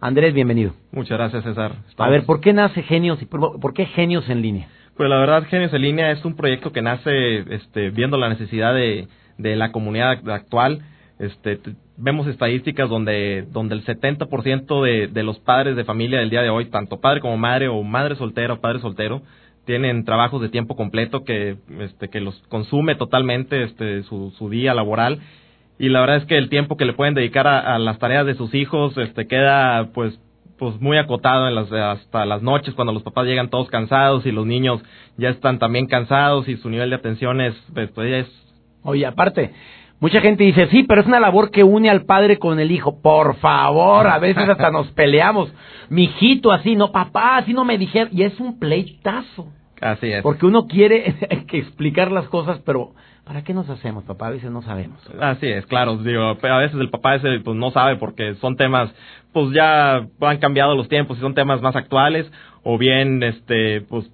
Andrés, 0.00 0.34
bienvenido. 0.34 0.72
Muchas 0.90 1.18
gracias, 1.18 1.44
César. 1.44 1.76
A 1.96 2.10
ver, 2.10 2.26
¿por 2.26 2.40
qué 2.40 2.52
nace 2.52 2.82
Genios 2.82 3.22
y 3.22 3.26
por, 3.26 3.60
por 3.60 3.74
qué 3.74 3.86
Genios 3.86 4.28
en 4.28 4.42
línea? 4.42 4.66
Pues 4.96 5.08
la 5.08 5.18
verdad, 5.18 5.44
Genios 5.44 5.72
en 5.72 5.82
línea 5.82 6.10
es 6.10 6.24
un 6.24 6.34
proyecto 6.34 6.72
que 6.72 6.82
nace 6.82 7.38
este, 7.54 7.90
viendo 7.90 8.16
la 8.16 8.28
necesidad 8.28 8.74
de, 8.74 9.06
de 9.38 9.56
la 9.56 9.70
comunidad 9.70 10.28
actual 10.28 10.82
este, 11.18 11.60
vemos 11.96 12.26
estadísticas 12.26 12.88
donde, 12.88 13.46
donde 13.50 13.76
el 13.76 13.84
70% 13.84 14.82
de, 14.82 15.06
de 15.06 15.22
los 15.22 15.38
padres 15.38 15.76
de 15.76 15.84
familia 15.84 16.18
del 16.18 16.30
día 16.30 16.42
de 16.42 16.50
hoy, 16.50 16.66
tanto 16.66 17.00
padre 17.00 17.20
como 17.20 17.36
madre 17.36 17.68
o 17.68 17.82
madre 17.82 18.16
soltera 18.16 18.54
o 18.54 18.60
padre 18.60 18.80
soltero, 18.80 19.22
tienen 19.64 20.04
trabajos 20.04 20.42
de 20.42 20.48
tiempo 20.48 20.76
completo 20.76 21.24
que, 21.24 21.56
este, 21.80 22.08
que 22.08 22.20
los 22.20 22.36
consume 22.48 22.96
totalmente 22.96 23.62
este, 23.62 24.02
su, 24.04 24.32
su 24.36 24.50
día 24.50 24.74
laboral. 24.74 25.20
Y 25.78 25.88
la 25.88 26.00
verdad 26.00 26.18
es 26.18 26.24
que 26.26 26.36
el 26.36 26.48
tiempo 26.48 26.76
que 26.76 26.84
le 26.84 26.92
pueden 26.92 27.14
dedicar 27.14 27.46
a, 27.46 27.78
las 27.78 27.98
tareas 27.98 28.26
de 28.26 28.34
sus 28.34 28.54
hijos 28.54 28.96
este, 28.98 29.26
queda 29.26 29.90
pues 29.92 30.18
pues 30.56 30.80
muy 30.80 30.96
acotado 30.98 31.48
en 31.48 31.56
las, 31.56 31.72
hasta 31.72 32.24
las 32.24 32.40
noches 32.40 32.74
cuando 32.74 32.92
los 32.92 33.02
papás 33.02 33.26
llegan 33.26 33.50
todos 33.50 33.68
cansados 33.70 34.24
y 34.24 34.30
los 34.30 34.46
niños 34.46 34.80
ya 35.16 35.30
están 35.30 35.58
también 35.58 35.86
cansados 35.86 36.48
y 36.48 36.56
su 36.58 36.70
nivel 36.70 36.90
de 36.90 36.96
atención 36.96 37.40
es 37.40 37.56
pues, 37.74 37.90
es 37.98 38.44
Oye, 38.84 39.06
aparte, 39.06 39.50
Mucha 40.00 40.20
gente 40.20 40.44
dice, 40.44 40.66
sí, 40.68 40.82
pero 40.82 41.00
es 41.00 41.06
una 41.06 41.20
labor 41.20 41.50
que 41.50 41.64
une 41.64 41.88
al 41.88 42.04
padre 42.04 42.38
con 42.38 42.60
el 42.60 42.70
hijo. 42.70 43.00
Por 43.00 43.36
favor, 43.36 44.06
a 44.06 44.18
veces 44.18 44.48
hasta 44.48 44.70
nos 44.70 44.88
peleamos. 44.92 45.52
Mijito, 45.88 46.52
así, 46.52 46.76
no, 46.76 46.92
papá, 46.92 47.38
así 47.38 47.52
no 47.52 47.64
me 47.64 47.78
dijeron. 47.78 48.10
Y 48.12 48.22
es 48.22 48.38
un 48.40 48.58
pleitazo. 48.58 49.46
Así 49.80 50.10
es. 50.10 50.22
Porque 50.22 50.46
uno 50.46 50.66
quiere 50.66 51.14
que 51.48 51.58
explicar 51.58 52.12
las 52.12 52.28
cosas, 52.28 52.60
pero 52.64 52.92
¿para 53.24 53.42
qué 53.42 53.54
nos 53.54 53.68
hacemos, 53.68 54.04
papá? 54.04 54.28
A 54.28 54.30
veces 54.30 54.50
no 54.50 54.62
sabemos. 54.62 54.98
Así 55.20 55.46
es, 55.46 55.66
claro. 55.66 55.96
Digo, 55.98 56.36
a 56.42 56.58
veces 56.58 56.78
el 56.78 56.90
papá 56.90 57.16
ese 57.16 57.40
pues 57.40 57.56
no 57.56 57.70
sabe 57.70 57.96
porque 57.96 58.34
son 58.36 58.56
temas, 58.56 58.94
pues 59.32 59.52
ya 59.52 60.06
han 60.20 60.38
cambiado 60.38 60.74
los 60.74 60.88
tiempos 60.88 61.18
y 61.18 61.20
son 61.20 61.34
temas 61.34 61.62
más 61.62 61.76
actuales. 61.76 62.30
O 62.62 62.78
bien, 62.78 63.22
este, 63.22 63.82
pues 63.82 64.10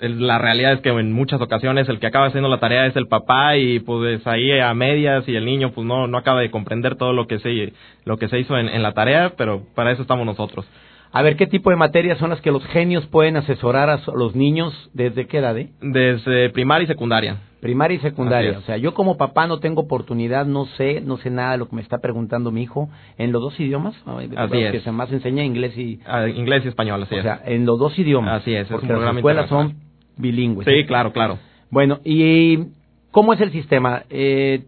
la 0.00 0.38
realidad 0.38 0.72
es 0.72 0.80
que 0.80 0.90
en 0.90 1.12
muchas 1.12 1.40
ocasiones 1.40 1.88
el 1.88 1.98
que 1.98 2.06
acaba 2.06 2.26
haciendo 2.26 2.48
la 2.48 2.58
tarea 2.58 2.86
es 2.86 2.96
el 2.96 3.06
papá 3.06 3.56
y 3.56 3.78
pues 3.80 4.26
ahí 4.26 4.58
a 4.58 4.72
medias 4.74 5.28
y 5.28 5.36
el 5.36 5.44
niño 5.44 5.72
pues 5.72 5.86
no 5.86 6.06
no 6.06 6.18
acaba 6.18 6.40
de 6.40 6.50
comprender 6.50 6.96
todo 6.96 7.12
lo 7.12 7.26
que 7.26 7.38
se 7.38 7.72
lo 8.04 8.16
que 8.18 8.28
se 8.28 8.38
hizo 8.38 8.58
en, 8.58 8.82
la 8.82 8.92
tarea 8.92 9.34
pero 9.36 9.62
para 9.74 9.92
eso 9.92 10.02
estamos 10.02 10.26
nosotros. 10.26 10.66
A 11.12 11.22
ver 11.22 11.36
qué 11.36 11.46
tipo 11.46 11.70
de 11.70 11.76
materias 11.76 12.18
son 12.18 12.30
las 12.30 12.40
que 12.40 12.50
los 12.50 12.64
genios 12.66 13.06
pueden 13.06 13.36
asesorar 13.36 13.88
a 13.88 14.00
los 14.16 14.34
niños 14.34 14.74
desde 14.94 15.28
qué 15.28 15.38
edad 15.38 15.56
eh? 15.56 15.70
desde 15.80 16.50
primaria 16.50 16.84
y 16.84 16.88
secundaria. 16.88 17.38
Primaria 17.60 17.96
y 17.96 18.00
secundaria 18.00 18.58
o 18.58 18.62
sea 18.62 18.76
yo 18.76 18.92
como 18.94 19.16
papá 19.16 19.46
no 19.46 19.58
tengo 19.58 19.82
oportunidad 19.82 20.44
no 20.44 20.66
sé 20.76 21.00
no 21.00 21.16
sé 21.18 21.30
nada 21.30 21.52
de 21.52 21.58
lo 21.58 21.68
que 21.68 21.76
me 21.76 21.82
está 21.82 21.98
preguntando 21.98 22.50
mi 22.50 22.62
hijo 22.62 22.90
en 23.16 23.32
los 23.32 23.40
dos 23.40 23.58
idiomas 23.58 23.94
así 24.36 24.60
es. 24.60 24.72
que 24.72 24.80
se 24.80 24.92
más 24.92 25.10
enseña 25.12 25.44
inglés 25.44 25.78
y 25.78 26.00
ah, 26.04 26.28
inglés 26.28 26.64
y 26.66 26.68
español 26.68 27.02
así 27.04 27.14
o 27.14 27.22
sea 27.22 27.40
en 27.46 27.64
los 27.64 27.78
dos 27.78 27.98
idiomas 27.98 28.42
así 28.42 28.54
es 28.54 28.68
porque 28.68 28.88
las 28.88 29.16
escuelas 29.16 29.48
son 29.48 29.83
bilingües. 30.16 30.66
Sí, 30.66 30.84
claro, 30.86 31.12
claro. 31.12 31.38
Bueno, 31.70 32.00
¿y 32.04 32.58
cómo 33.10 33.32
es 33.32 33.40
el 33.40 33.50
sistema? 33.52 34.04
Eh, 34.10 34.64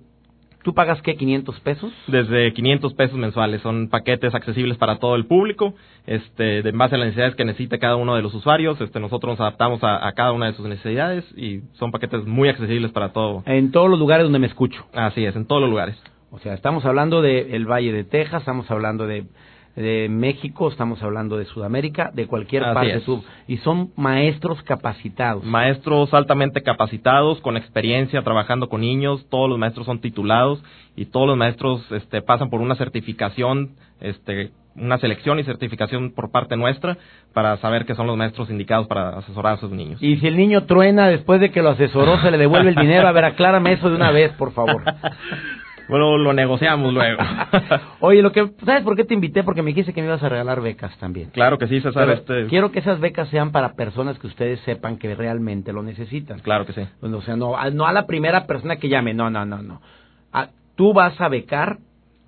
¿Tú 0.66 0.74
pagas 0.74 1.00
qué, 1.00 1.14
500 1.14 1.60
pesos? 1.60 1.92
Desde 2.08 2.52
500 2.52 2.92
pesos 2.94 3.16
mensuales. 3.16 3.62
Son 3.62 3.88
paquetes 3.88 4.34
accesibles 4.34 4.76
para 4.76 4.98
todo 4.98 5.14
el 5.14 5.24
público, 5.26 5.74
este, 6.08 6.60
de, 6.62 6.70
en 6.70 6.76
base 6.76 6.96
a 6.96 6.98
las 6.98 7.06
necesidades 7.06 7.36
que 7.36 7.44
necesite 7.44 7.78
cada 7.78 7.94
uno 7.94 8.16
de 8.16 8.22
los 8.22 8.34
usuarios. 8.34 8.80
Este, 8.80 8.98
nosotros 8.98 9.34
nos 9.34 9.40
adaptamos 9.40 9.78
a, 9.84 10.10
cada 10.16 10.32
una 10.32 10.46
de 10.46 10.54
sus 10.54 10.66
necesidades 10.66 11.24
y 11.36 11.60
son 11.74 11.92
paquetes 11.92 12.26
muy 12.26 12.48
accesibles 12.48 12.90
para 12.90 13.12
todo. 13.12 13.44
En 13.46 13.70
todos 13.70 13.88
los 13.88 14.00
lugares 14.00 14.24
donde 14.24 14.40
me 14.40 14.48
escucho. 14.48 14.84
Así 14.92 15.24
es, 15.24 15.36
en 15.36 15.46
todos 15.46 15.60
los 15.60 15.70
lugares. 15.70 15.96
O 16.32 16.40
sea, 16.40 16.54
estamos 16.54 16.84
hablando 16.84 17.22
del 17.22 17.54
el 17.54 17.70
Valle 17.70 17.92
de 17.92 18.02
Texas, 18.02 18.42
estamos 18.42 18.68
hablando 18.68 19.06
de 19.06 19.24
de 19.76 20.08
México, 20.08 20.68
estamos 20.68 21.02
hablando 21.02 21.36
de 21.36 21.44
Sudamérica, 21.44 22.10
de 22.12 22.26
cualquier 22.26 22.62
parte 22.62 23.00
sub, 23.00 23.22
y 23.46 23.58
son 23.58 23.90
maestros 23.96 24.62
capacitados. 24.62 25.44
Maestros 25.44 26.12
altamente 26.14 26.62
capacitados, 26.62 27.40
con 27.40 27.56
experiencia 27.56 28.22
trabajando 28.22 28.68
con 28.68 28.80
niños, 28.80 29.26
todos 29.28 29.48
los 29.48 29.58
maestros 29.58 29.86
son 29.86 30.00
titulados 30.00 30.64
y 30.96 31.06
todos 31.06 31.26
los 31.26 31.36
maestros 31.36 31.84
este, 31.92 32.22
pasan 32.22 32.48
por 32.48 32.60
una 32.60 32.74
certificación 32.74 33.76
este, 34.00 34.50
una 34.76 34.98
selección 34.98 35.38
y 35.38 35.44
certificación 35.44 36.12
por 36.12 36.30
parte 36.30 36.56
nuestra 36.56 36.98
para 37.32 37.56
saber 37.58 37.86
que 37.86 37.94
son 37.94 38.06
los 38.06 38.16
maestros 38.16 38.50
indicados 38.50 38.86
para 38.86 39.10
asesorar 39.10 39.54
a 39.54 39.56
sus 39.56 39.70
niños. 39.70 40.02
Y 40.02 40.16
si 40.16 40.26
el 40.26 40.36
niño 40.36 40.64
truena 40.64 41.08
después 41.08 41.40
de 41.40 41.50
que 41.50 41.62
lo 41.62 41.70
asesoró, 41.70 42.20
se 42.20 42.30
le 42.30 42.38
devuelve 42.38 42.70
el 42.70 42.74
dinero. 42.74 43.08
A 43.08 43.12
ver, 43.12 43.24
aclárame 43.24 43.72
eso 43.72 43.88
de 43.88 43.96
una 43.96 44.10
vez, 44.10 44.32
por 44.32 44.52
favor. 44.52 44.82
Bueno, 45.88 46.18
lo 46.18 46.32
negociamos 46.32 46.92
luego. 46.92 47.22
Oye, 48.00 48.22
lo 48.22 48.32
que, 48.32 48.50
¿sabes 48.64 48.82
por 48.82 48.96
qué 48.96 49.04
te 49.04 49.14
invité? 49.14 49.44
Porque 49.44 49.62
me 49.62 49.70
dijiste 49.70 49.92
que 49.92 50.00
me 50.00 50.08
ibas 50.08 50.22
a 50.22 50.28
regalar 50.28 50.60
becas 50.60 50.96
también. 50.98 51.30
Claro 51.30 51.58
que 51.58 51.68
sí, 51.68 51.80
César. 51.80 52.10
Este... 52.10 52.46
Quiero 52.46 52.72
que 52.72 52.80
esas 52.80 53.00
becas 53.00 53.28
sean 53.28 53.52
para 53.52 53.74
personas 53.74 54.18
que 54.18 54.26
ustedes 54.26 54.60
sepan 54.60 54.98
que 54.98 55.14
realmente 55.14 55.72
lo 55.72 55.82
necesitan. 55.82 56.40
Claro 56.40 56.66
que 56.66 56.72
sí. 56.72 56.82
o 57.00 57.22
sea, 57.22 57.36
no, 57.36 57.56
no 57.70 57.86
a 57.86 57.92
la 57.92 58.06
primera 58.06 58.46
persona 58.46 58.76
que 58.76 58.88
llame, 58.88 59.14
no, 59.14 59.30
no, 59.30 59.44
no, 59.44 59.62
no. 59.62 59.80
tú 60.74 60.92
vas 60.92 61.20
a 61.20 61.28
becar 61.28 61.78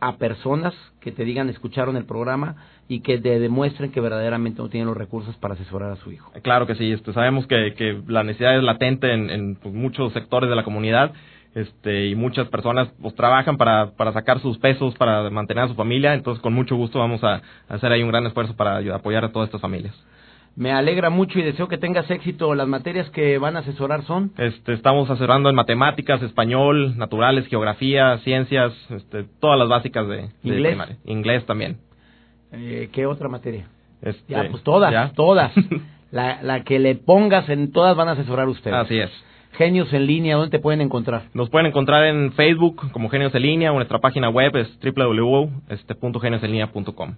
a 0.01 0.17
personas 0.17 0.75
que 1.01 1.11
te 1.11 1.25
digan 1.25 1.49
escucharon 1.49 1.97
el 1.97 2.05
programa 2.05 2.55
y 2.87 3.01
que 3.01 3.19
te 3.19 3.41
demuestren 3.41 3.91
que 3.91 4.01
verdaderamente 4.01 4.63
no 4.63 4.69
tienen 4.69 4.87
los 4.87 4.97
recursos 4.97 5.37
para 5.37 5.55
asesorar 5.55 5.91
a 5.91 5.97
su 5.97 6.13
hijo. 6.13 6.31
Claro 6.43 6.67
que 6.67 6.77
sí, 6.77 6.93
este, 6.93 7.13
sabemos 7.13 7.47
que, 7.49 7.75
que 7.77 8.01
la 8.07 8.23
necesidad 8.23 8.57
es 8.57 8.63
latente 8.63 9.13
en, 9.13 9.29
en 9.29 9.57
pues, 9.57 9.75
muchos 9.75 10.13
sectores 10.13 10.49
de 10.49 10.55
la 10.55 10.63
comunidad 10.63 11.13
este, 11.59 12.07
y 12.07 12.15
muchas 12.15 12.49
personas 12.49 12.89
pues 13.01 13.15
trabajan 13.15 13.57
para, 13.57 13.91
para 13.91 14.13
sacar 14.13 14.41
sus 14.41 14.59
pesos 14.59 14.95
para 14.95 15.29
mantener 15.31 15.65
a 15.65 15.69
su 15.69 15.75
familia, 15.75 16.15
entonces 16.15 16.41
con 16.41 16.53
mucho 16.53 16.77
gusto 16.77 16.99
vamos 17.01 17.23
a, 17.25 17.43
hacer 17.69 17.91
ahí 17.91 18.03
un 18.03 18.11
gran 18.11 18.27
esfuerzo 18.27 18.55
para 18.55 18.79
apoyar 18.95 19.25
a 19.25 19.33
todas 19.33 19.49
estas 19.49 19.61
familias. 19.61 19.95
Me 20.55 20.73
alegra 20.73 21.11
mucho 21.11 21.39
y 21.39 21.43
deseo 21.43 21.69
que 21.69 21.79
tengas 21.79 22.11
éxito. 22.11 22.53
Las 22.55 22.67
materias 22.67 23.09
que 23.11 23.39
van 23.39 23.57
a 23.57 23.61
asesorar 23.61 24.03
son. 24.05 24.33
Este, 24.39 24.73
estamos 24.73 25.09
asesorando 25.09 25.49
en 25.49 25.55
matemáticas, 25.55 26.21
español, 26.21 26.97
naturales, 26.97 27.47
geografía, 27.47 28.19
ciencias, 28.19 28.73
este, 28.91 29.25
todas 29.41 29.57
las 29.57 29.69
básicas 29.69 30.09
de, 30.09 30.31
inglés. 30.43 30.77
inglés 31.05 31.47
también. 31.47 31.79
Eh, 32.51 32.89
¿Qué 32.93 33.07
otra 33.07 33.29
materia? 33.29 33.69
Este, 34.03 34.33
ya, 34.33 34.49
pues 34.51 34.65
todas, 34.65 35.13
todas. 35.13 35.53
la, 36.11 36.43
la 36.43 36.65
que 36.65 36.81
le 36.81 36.97
pongas 36.97 37.49
en 37.49 37.71
todas 37.71 37.97
van 37.97 38.09
a 38.09 38.13
asesorar 38.13 38.49
ustedes. 38.49 38.77
Así 38.77 38.99
es. 38.99 39.11
Genios 39.53 39.93
en 39.93 40.07
línea, 40.07 40.37
¿dónde 40.37 40.51
te 40.51 40.61
pueden 40.63 40.81
encontrar? 40.81 41.25
Nos 41.35 41.51
pueden 41.51 41.67
encontrar 41.67 42.05
en 42.05 42.33
Facebook 42.33 42.93
como 42.93 43.09
Genios 43.09 43.35
en 43.35 43.43
línea 43.43 43.73
o 43.73 43.75
nuestra 43.75 43.99
página 43.99 44.29
web 44.29 44.55
es 44.57 44.79
www.geniosenlinea.com 44.81 47.17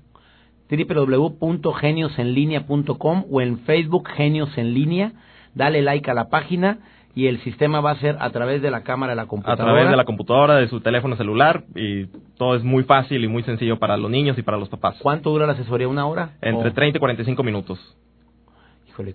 www.geniosenlinea.com 0.71 3.25
o 3.31 3.41
en 3.41 3.59
Facebook 3.61 4.09
Genios 4.09 4.57
en 4.57 4.75
línea. 4.75 5.13
Dale 5.55 5.83
like 5.83 6.11
a 6.11 6.15
la 6.15 6.29
página 6.29 6.79
y 7.15 7.27
el 7.27 7.41
sistema 7.41 7.81
va 7.81 7.93
a 7.93 7.97
ser 7.97 8.17
a 8.21 8.31
través 8.31 8.63
de 8.63 8.71
la 8.71 8.83
cámara 8.83 9.13
de 9.13 9.17
la 9.17 9.27
computadora. 9.27 9.65
A 9.65 9.67
través 9.67 9.91
de 9.91 9.97
la 9.97 10.05
computadora, 10.05 10.57
de 10.57 10.69
su 10.69 10.81
teléfono 10.81 11.17
celular 11.17 11.65
y 11.75 12.07
todo 12.39 12.55
es 12.55 12.63
muy 12.63 12.85
fácil 12.85 13.25
y 13.25 13.29
muy 13.29 13.43
sencillo 13.43 13.79
para 13.79 13.97
los 13.97 14.11
niños 14.11 14.39
y 14.39 14.43
para 14.43 14.59
los 14.59 14.69
papás. 14.69 14.97
¿Cuánto 15.03 15.31
dura 15.31 15.47
la 15.47 15.55
asesoría? 15.55 15.89
¿Una 15.89 16.07
hora? 16.07 16.35
Entre 16.41 16.71
30 16.71 16.99
y 16.99 17.01
45 17.01 17.43
minutos. 17.43 17.81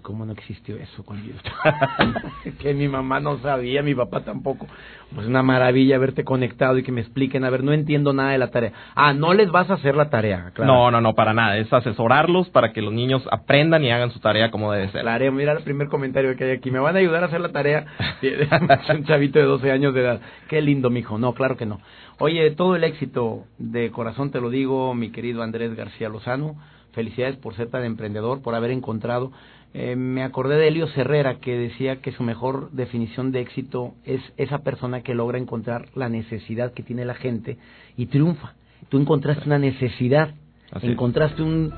¿Cómo 0.01 0.25
no 0.25 0.33
existió 0.33 0.77
eso 0.77 1.03
cuando 1.03 1.27
yo 2.45 2.51
que 2.59 2.73
mi 2.73 2.87
mamá 2.87 3.19
no 3.19 3.37
sabía, 3.39 3.81
mi 3.81 3.95
papá 3.95 4.21
tampoco. 4.21 4.67
Pues 5.13 5.27
una 5.27 5.43
maravilla 5.43 5.95
haberte 5.95 6.23
conectado 6.23 6.77
y 6.77 6.83
que 6.83 6.91
me 6.91 7.01
expliquen, 7.01 7.43
a 7.45 7.49
ver, 7.49 7.63
no 7.63 7.73
entiendo 7.73 8.13
nada 8.13 8.31
de 8.31 8.37
la 8.37 8.51
tarea. 8.51 8.73
Ah, 8.95 9.13
no 9.13 9.33
les 9.33 9.49
vas 9.51 9.69
a 9.69 9.75
hacer 9.75 9.95
la 9.95 10.09
tarea, 10.09 10.51
claro. 10.53 10.71
No, 10.71 10.91
no, 10.91 11.01
no, 11.01 11.13
para 11.13 11.33
nada. 11.33 11.57
Es 11.57 11.71
asesorarlos 11.71 12.49
para 12.49 12.73
que 12.73 12.81
los 12.81 12.93
niños 12.93 13.27
aprendan 13.31 13.83
y 13.83 13.91
hagan 13.91 14.11
su 14.11 14.19
tarea 14.19 14.51
como 14.51 14.71
debe 14.71 14.89
ser. 14.91 15.01
Claro, 15.01 15.31
mira 15.31 15.53
el 15.53 15.63
primer 15.63 15.87
comentario 15.87 16.35
que 16.35 16.43
hay 16.43 16.51
aquí. 16.51 16.71
¿Me 16.71 16.79
van 16.79 16.95
a 16.95 16.99
ayudar 16.99 17.23
a 17.23 17.27
hacer 17.27 17.41
la 17.41 17.49
tarea? 17.49 17.85
un 18.89 19.05
chavito 19.05 19.39
de 19.39 19.45
12 19.45 19.71
años 19.71 19.93
de 19.93 20.01
edad. 20.01 20.21
Qué 20.47 20.61
lindo, 20.61 20.89
mijo. 20.89 21.17
No, 21.17 21.33
claro 21.33 21.55
que 21.57 21.65
no. 21.65 21.79
Oye, 22.19 22.51
todo 22.51 22.75
el 22.75 22.83
éxito 22.83 23.43
de 23.57 23.91
corazón 23.91 24.31
te 24.31 24.39
lo 24.39 24.49
digo, 24.49 24.93
mi 24.93 25.11
querido 25.11 25.43
Andrés 25.43 25.75
García 25.75 26.09
Lozano. 26.09 26.55
Felicidades 26.93 27.35
por 27.35 27.55
ser 27.55 27.69
tan 27.69 27.83
emprendedor, 27.83 28.41
por 28.41 28.55
haber 28.55 28.71
encontrado 28.71 29.33
eh, 29.77 29.97
me 29.97 30.23
acordé 30.23 30.55
de 30.55 30.69
Helio 30.69 30.87
Herrera 30.95 31.41
que 31.41 31.57
decía 31.57 31.97
que 31.97 32.13
su 32.13 32.23
mejor 32.23 32.71
definición 32.71 33.33
de 33.33 33.41
éxito 33.41 33.93
es 34.05 34.21
esa 34.37 34.59
persona 34.59 35.01
que 35.01 35.13
logra 35.13 35.37
encontrar 35.37 35.87
la 35.95 36.07
necesidad 36.07 36.71
que 36.71 36.81
tiene 36.81 37.03
la 37.03 37.13
gente 37.13 37.57
y 37.97 38.05
triunfa. 38.05 38.53
Tú 38.87 38.97
encontraste 38.97 39.43
una 39.45 39.59
necesidad, 39.59 40.33
encontraste 40.81 41.43
un 41.43 41.73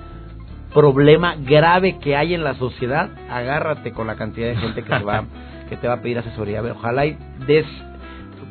problema 0.76 1.38
grave 1.38 1.98
que 1.98 2.16
hay 2.16 2.36
en 2.36 2.44
la 2.44 2.54
sociedad, 2.54 3.10
agárrate 3.32 3.92
con 3.94 4.06
la 4.06 4.16
cantidad 4.16 4.50
de 4.50 4.58
gente 4.58 4.84
que 4.84 4.90
te 4.96 5.04
va, 5.04 5.26
que 5.70 5.78
te 5.78 5.88
va 5.88 5.96
a 5.96 6.02
pedir 6.04 6.20
asesoría. 6.20 6.62
ojalá 6.62 7.08
y 7.08 7.18
des, 7.48 7.66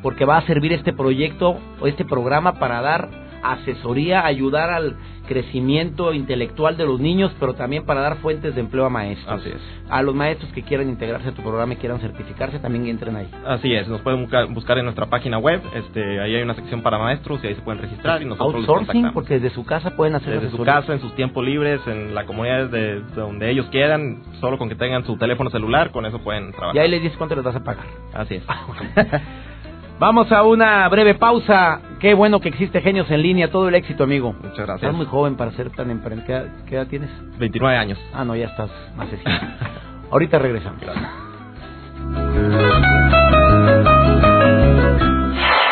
porque 0.03 0.25
va 0.25 0.39
a 0.39 0.47
servir 0.47 0.73
este 0.73 0.93
proyecto 0.93 1.57
o 1.81 1.87
este 1.87 2.05
programa 2.05 2.55
para 2.55 2.81
dar 2.81 3.09
asesoría, 3.45 4.27
ayudar 4.27 4.71
al 4.71 4.97
crecimiento 5.27 6.13
intelectual 6.13 6.77
de 6.77 6.87
los 6.87 7.01
niños, 7.01 7.33
pero 7.39 7.55
también 7.55 7.85
para 7.85 8.01
dar 8.01 8.17
fuentes 8.17 8.55
de 8.55 8.61
empleo 8.61 8.87
a 8.87 8.91
maestros. 8.91 9.41
Así 9.41 9.51
es. 9.51 9.61
A 9.91 10.03
los 10.03 10.15
maestros 10.15 10.51
que 10.53 10.63
quieran 10.63 10.89
integrarse 10.89 11.29
a 11.29 11.33
tu 11.33 11.43
programa 11.43 11.75
y 11.75 11.77
quieran 11.77 12.01
certificarse, 12.01 12.59
también 12.59 12.87
entren 12.87 13.17
ahí. 13.17 13.29
Así 13.47 13.73
es, 13.75 13.87
nos 13.89 14.01
pueden 14.01 14.23
buscar, 14.55 14.79
en 14.79 14.85
nuestra 14.85 15.07
página 15.07 15.39
web, 15.39 15.61
este, 15.75 16.21
ahí 16.21 16.35
hay 16.35 16.43
una 16.43 16.55
sección 16.55 16.83
para 16.83 16.99
maestros 16.99 17.43
y 17.45 17.49
ahí 17.49 17.55
se 17.55 17.63
pueden 17.63 17.83
registrar 17.83 18.23
y 18.23 18.25
nosotros 18.25 18.67
Outsourcing, 18.69 19.13
porque 19.13 19.35
desde 19.35 19.51
su 19.51 19.65
casa 19.65 19.91
pueden 19.91 20.15
hacer 20.15 20.41
Desde 20.41 20.57
su 20.57 20.65
casa, 20.65 20.93
en 20.93 21.01
sus 21.01 21.15
tiempos 21.15 21.45
libres, 21.45 21.81
en 21.87 22.15
la 22.15 22.25
comunidad 22.25 22.69
de, 22.69 23.01
donde 23.15 23.51
ellos 23.51 23.67
quieran, 23.71 24.23
solo 24.41 24.59
con 24.59 24.69
que 24.69 24.75
tengan 24.75 25.05
su 25.05 25.17
teléfono 25.17 25.51
celular, 25.51 25.91
con 25.91 26.07
eso 26.07 26.19
pueden 26.21 26.53
trabajar. 26.53 26.77
Y 26.77 26.79
ahí 26.79 26.89
les 26.89 27.03
dices 27.03 27.17
cuánto 27.19 27.35
les 27.35 27.45
vas 27.45 27.57
a 27.57 27.65
pagar. 27.65 27.87
Así 28.15 28.37
es. 28.37 28.45
Vamos 29.99 30.31
a 30.31 30.43
una 30.43 30.87
breve 30.91 31.15
pausa. 31.15 31.81
Qué 32.07 32.15
bueno 32.15 32.39
que 32.39 32.51
existe 32.51 32.81
Genios 32.83 33.11
en 33.11 33.21
línea. 33.21 33.51
Todo 33.51 33.69
el 33.69 33.75
éxito, 33.75 34.05
amigo. 34.05 34.33
Muchas 34.33 34.59
gracias. 34.59 34.83
Estás 34.83 34.95
muy 34.95 35.07
joven 35.07 35.35
para 35.35 35.51
ser 35.51 35.71
tan 35.71 35.91
emprendedor. 35.91 36.51
¿Qué, 36.65 36.77
edad 36.77 36.87
tienes? 36.87 37.11
29 37.37 37.77
años. 37.77 37.99
Ah, 38.15 38.25
no, 38.25 38.37
ya 38.37 38.47
estás 38.47 38.71
más 38.97 39.09
Ahorita 40.13 40.39
regresamos. 40.39 40.81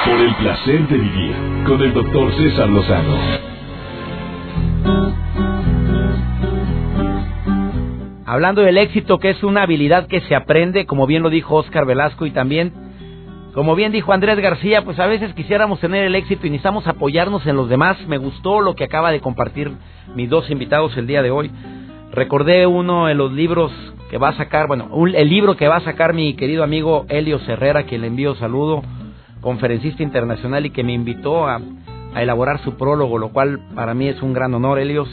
Por 0.04 0.20
el 0.20 0.34
placer 0.34 0.88
de 0.88 0.98
vivir 0.98 1.36
con 1.68 1.80
el 1.80 1.94
doctor 1.94 2.32
César 2.32 2.68
Lozano. 2.68 3.16
Hablando 8.26 8.62
del 8.62 8.78
éxito, 8.78 9.20
que 9.20 9.30
es 9.30 9.44
una 9.44 9.62
habilidad 9.62 10.08
que 10.08 10.20
se 10.22 10.34
aprende, 10.34 10.84
como 10.84 11.06
bien 11.06 11.22
lo 11.22 11.30
dijo 11.30 11.54
Oscar 11.54 11.86
Velasco, 11.86 12.26
y 12.26 12.32
también 12.32 12.83
como 13.54 13.76
bien 13.76 13.92
dijo 13.92 14.12
Andrés 14.12 14.40
García, 14.40 14.82
pues 14.82 14.98
a 14.98 15.06
veces 15.06 15.32
quisiéramos 15.32 15.78
tener 15.78 16.04
el 16.04 16.16
éxito 16.16 16.44
y 16.44 16.50
necesitamos 16.50 16.88
apoyarnos 16.88 17.46
en 17.46 17.54
los 17.54 17.68
demás. 17.68 17.96
Me 18.08 18.18
gustó 18.18 18.60
lo 18.60 18.74
que 18.74 18.82
acaba 18.82 19.12
de 19.12 19.20
compartir 19.20 19.70
mis 20.16 20.28
dos 20.28 20.50
invitados 20.50 20.96
el 20.96 21.06
día 21.06 21.22
de 21.22 21.30
hoy. 21.30 21.52
Recordé 22.10 22.66
uno 22.66 23.06
de 23.06 23.14
los 23.14 23.32
libros 23.32 23.70
que 24.10 24.18
va 24.18 24.30
a 24.30 24.36
sacar, 24.36 24.66
bueno, 24.66 24.90
el 25.06 25.28
libro 25.28 25.56
que 25.56 25.68
va 25.68 25.76
a 25.76 25.80
sacar 25.80 26.14
mi 26.14 26.34
querido 26.34 26.64
amigo 26.64 27.06
Helio 27.08 27.40
Herrera, 27.46 27.86
que 27.86 27.96
le 27.96 28.08
envío 28.08 28.34
saludo, 28.34 28.82
conferencista 29.40 30.02
internacional 30.02 30.66
y 30.66 30.70
que 30.70 30.82
me 30.82 30.92
invitó 30.92 31.46
a, 31.46 31.60
a 32.12 32.22
elaborar 32.22 32.60
su 32.64 32.76
prólogo, 32.76 33.18
lo 33.18 33.28
cual 33.28 33.60
para 33.76 33.94
mí 33.94 34.08
es 34.08 34.20
un 34.20 34.32
gran 34.32 34.52
honor, 34.54 34.80
Helios. 34.80 35.08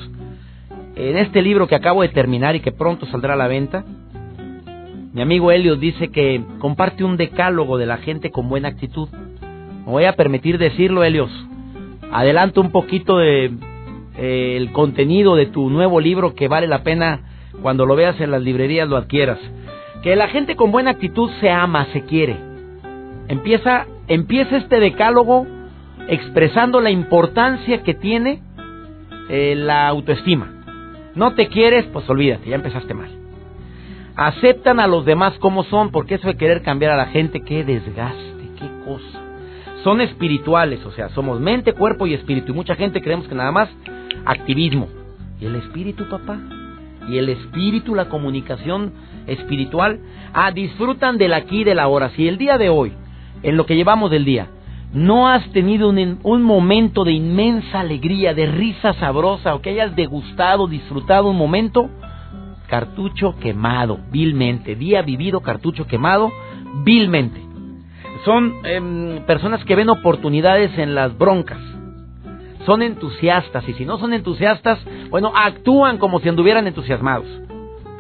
En 0.96 1.16
este 1.16 1.44
libro 1.44 1.68
que 1.68 1.76
acabo 1.76 2.02
de 2.02 2.10
terminar 2.10 2.56
y 2.56 2.62
que 2.62 2.72
pronto 2.72 3.06
saldrá 3.06 3.34
a 3.34 3.38
la 3.38 3.48
venta, 3.48 3.86
mi 5.14 5.22
amigo 5.22 5.52
Helios 5.52 5.80
dice 5.80 6.10
que 6.10 6.42
comparte 6.60 7.04
un 7.04 7.18
decálogo 7.18 7.78
de 7.78 7.86
la 7.86 7.98
gente 7.98 8.32
con 8.32 8.48
buena 8.48 8.70
actitud. 8.70 9.10
Me 9.86 9.92
voy 9.92 10.06
a 10.06 10.16
permitir 10.16 10.58
decirlo, 10.58 11.04
Helios. 11.04 11.30
Adelanto 12.14 12.62
un 12.62 12.72
poquito 12.72 13.18
de 13.18 13.52
eh, 14.18 14.56
el 14.56 14.72
contenido 14.72 15.36
de 15.36 15.48
tu 15.48 15.70
nuevo 15.70 16.00
libro 16.00 16.34
que 16.34 16.48
vale 16.48 16.68
la 16.68 16.84
pena 16.84 17.22
cuando 17.62 17.86
lo 17.86 17.96
veas 17.96 18.20
en 18.22 18.32
las 18.32 18.42
librerías 18.42 18.88
lo 18.88 18.96
adquieras. 18.96 19.40
Que 20.02 20.16
la 20.16 20.30
gente 20.30 20.56
con 20.56 20.72
buena 20.72 20.92
actitud 20.92 21.30
se 21.42 21.50
ama, 21.50 21.88
se 21.92 22.04
quiere. 22.06 22.38
Empieza, 23.28 23.88
empieza 24.08 24.58
este 24.58 24.80
decálogo 24.80 25.46
expresando 26.08 26.80
la 26.80 26.90
importancia 26.90 27.84
que 27.84 27.94
tiene 27.94 28.42
eh, 29.30 29.56
la 29.58 29.90
autoestima. 29.90 30.64
No 31.16 31.34
te 31.34 31.48
quieres, 31.48 31.86
pues 31.92 32.10
olvídate, 32.10 32.50
ya 32.50 32.56
empezaste 32.56 32.94
mal 32.94 33.21
aceptan 34.28 34.80
a 34.80 34.88
los 34.88 35.06
demás 35.06 35.34
como 35.40 35.64
son, 35.64 35.92
porque 35.92 36.16
eso 36.16 36.28
de 36.28 36.38
querer 36.38 36.62
cambiar 36.62 36.92
a 36.92 36.98
la 36.98 37.08
gente, 37.08 37.42
qué 37.42 37.64
desgaste, 37.64 38.50
qué 38.58 38.70
cosa. 38.86 39.20
Son 39.84 40.00
espirituales, 40.00 40.86
o 40.86 40.92
sea, 40.92 41.10
somos 41.10 41.40
mente, 41.40 41.74
cuerpo 41.74 42.06
y 42.06 42.14
espíritu. 42.14 42.52
Y 42.52 42.56
mucha 42.56 42.76
gente 42.76 43.02
creemos 43.02 43.28
que 43.28 43.36
nada 43.36 43.52
más 43.52 43.70
activismo. 44.26 44.88
¿Y 45.40 45.46
el 45.46 45.56
espíritu, 45.56 46.08
papá? 46.08 46.40
¿Y 47.10 47.18
el 47.18 47.30
espíritu, 47.30 47.96
la 47.96 48.10
comunicación 48.10 48.94
espiritual? 49.26 50.00
Ah, 50.34 50.52
disfrutan 50.52 51.18
del 51.18 51.34
aquí 51.34 51.62
y 51.62 51.64
del 51.64 51.80
ahora. 51.80 52.12
Si 52.12 52.28
el 52.28 52.38
día 52.38 52.60
de 52.60 52.70
hoy, 52.70 52.94
en 53.42 53.58
lo 53.58 53.66
que 53.66 53.76
llevamos 53.76 54.12
del 54.12 54.24
día, 54.24 54.50
no 54.94 55.30
has 55.30 55.50
tenido 55.52 55.90
un, 55.90 56.20
un, 56.22 56.44
momento 56.44 57.04
de 57.04 57.14
inmensa 57.14 57.80
alegría, 57.80 58.34
de 58.36 58.46
risa 58.46 58.94
sabrosa, 58.94 59.56
o 59.56 59.62
que 59.62 59.72
hayas 59.72 59.96
degustado, 59.96 60.68
disfrutado 60.68 61.30
un 61.30 61.38
momento, 61.38 61.90
cartucho 62.72 63.36
quemado, 63.38 64.00
vilmente. 64.12 64.76
Día 64.76 65.02
vivido, 65.02 65.42
cartucho 65.42 65.88
quemado, 65.88 66.32
vilmente. 66.86 67.42
Son 68.24 68.54
em, 68.64 69.26
personas 69.26 69.66
que 69.66 69.76
ven 69.76 69.90
oportunidades 69.90 70.76
en 70.78 70.96
las 70.96 71.16
broncas. 71.18 71.60
son 72.66 72.84
entusiastas 72.84 73.68
y 73.68 73.74
si 73.74 73.86
no 73.86 73.98
son 73.98 74.14
entusiastas, 74.14 74.78
bueno, 75.10 75.34
actúan 75.36 75.98
como 75.98 76.20
si 76.20 76.30
anduvieran 76.30 76.68
entusiasmados. 76.68 77.26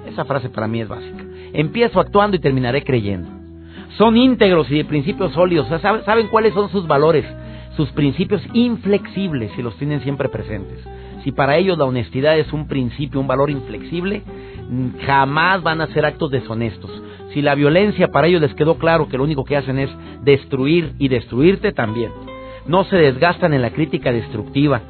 Esa 0.05 0.23
frase 0.23 0.49
para 0.49 0.67
mí 0.67 0.81
es 0.81 0.87
básica. 0.87 1.23
Empiezo 1.51 1.99
actuando 1.99 2.37
y 2.37 2.39
terminaré 2.39 2.83
creyendo. 2.83 3.27
Son 3.97 4.15
íntegros 4.15 4.69
y 4.69 4.77
de 4.77 4.85
principios 4.85 5.33
sólidos, 5.33 5.67
saben 5.81 6.27
cuáles 6.27 6.53
son 6.53 6.69
sus 6.69 6.85
valores, 6.85 7.25
sus 7.75 7.89
principios 7.91 8.43
inflexibles 8.53 9.51
y 9.57 9.63
los 9.63 9.75
tienen 9.77 10.01
siempre 10.01 10.29
presentes. 10.29 10.79
Si 11.23 11.31
para 11.31 11.57
ellos 11.57 11.77
la 11.77 11.85
honestidad 11.85 12.37
es 12.37 12.53
un 12.53 12.67
principio, 12.67 13.19
un 13.19 13.27
valor 13.27 13.49
inflexible, 13.49 14.23
jamás 15.05 15.61
van 15.63 15.81
a 15.81 15.85
hacer 15.85 16.05
actos 16.05 16.31
deshonestos. 16.31 16.89
Si 17.33 17.41
la 17.41 17.55
violencia 17.55 18.09
para 18.09 18.27
ellos 18.27 18.41
les 18.41 18.53
quedó 18.53 18.77
claro 18.77 19.07
que 19.07 19.17
lo 19.17 19.23
único 19.23 19.43
que 19.43 19.57
hacen 19.57 19.79
es 19.79 19.89
destruir 20.23 20.93
y 20.97 21.07
destruirte 21.07 21.71
también. 21.71 22.11
No 22.65 22.83
se 22.85 22.95
desgastan 22.95 23.53
en 23.53 23.61
la 23.61 23.71
crítica 23.71 24.11
destructiva. 24.11 24.81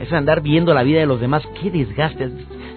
Es 0.00 0.12
andar 0.12 0.42
viendo 0.42 0.74
la 0.74 0.82
vida 0.82 1.00
de 1.00 1.06
los 1.06 1.20
demás. 1.20 1.42
¡Qué 1.60 1.70
desgaste! 1.70 2.30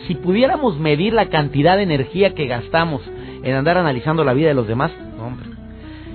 Si 0.08 0.16
pudiéramos 0.16 0.78
medir 0.80 1.14
la 1.14 1.30
cantidad 1.30 1.78
de 1.78 1.84
energía 1.84 2.36
que 2.36 2.48
gastamos 2.48 3.02
en 3.44 3.56
andar 3.56 3.78
analizando 3.78 4.24
la 4.24 4.34
vida 4.34 4.50
de 4.50 4.54
los 4.54 4.68
demás, 4.68 4.92
hombre. 5.20 5.50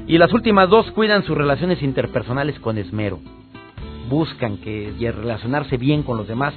Y 0.07 0.18
las 0.18 0.33
últimas 0.33 0.68
dos 0.68 0.90
cuidan 0.92 1.24
sus 1.24 1.37
relaciones 1.37 1.83
interpersonales 1.83 2.59
con 2.61 2.79
esmero. 2.79 3.18
Buscan 4.09 4.59
que 4.59 4.92
relacionarse 4.98 5.76
bien 5.76 6.03
con 6.03 6.16
los 6.16 6.29
demás 6.29 6.55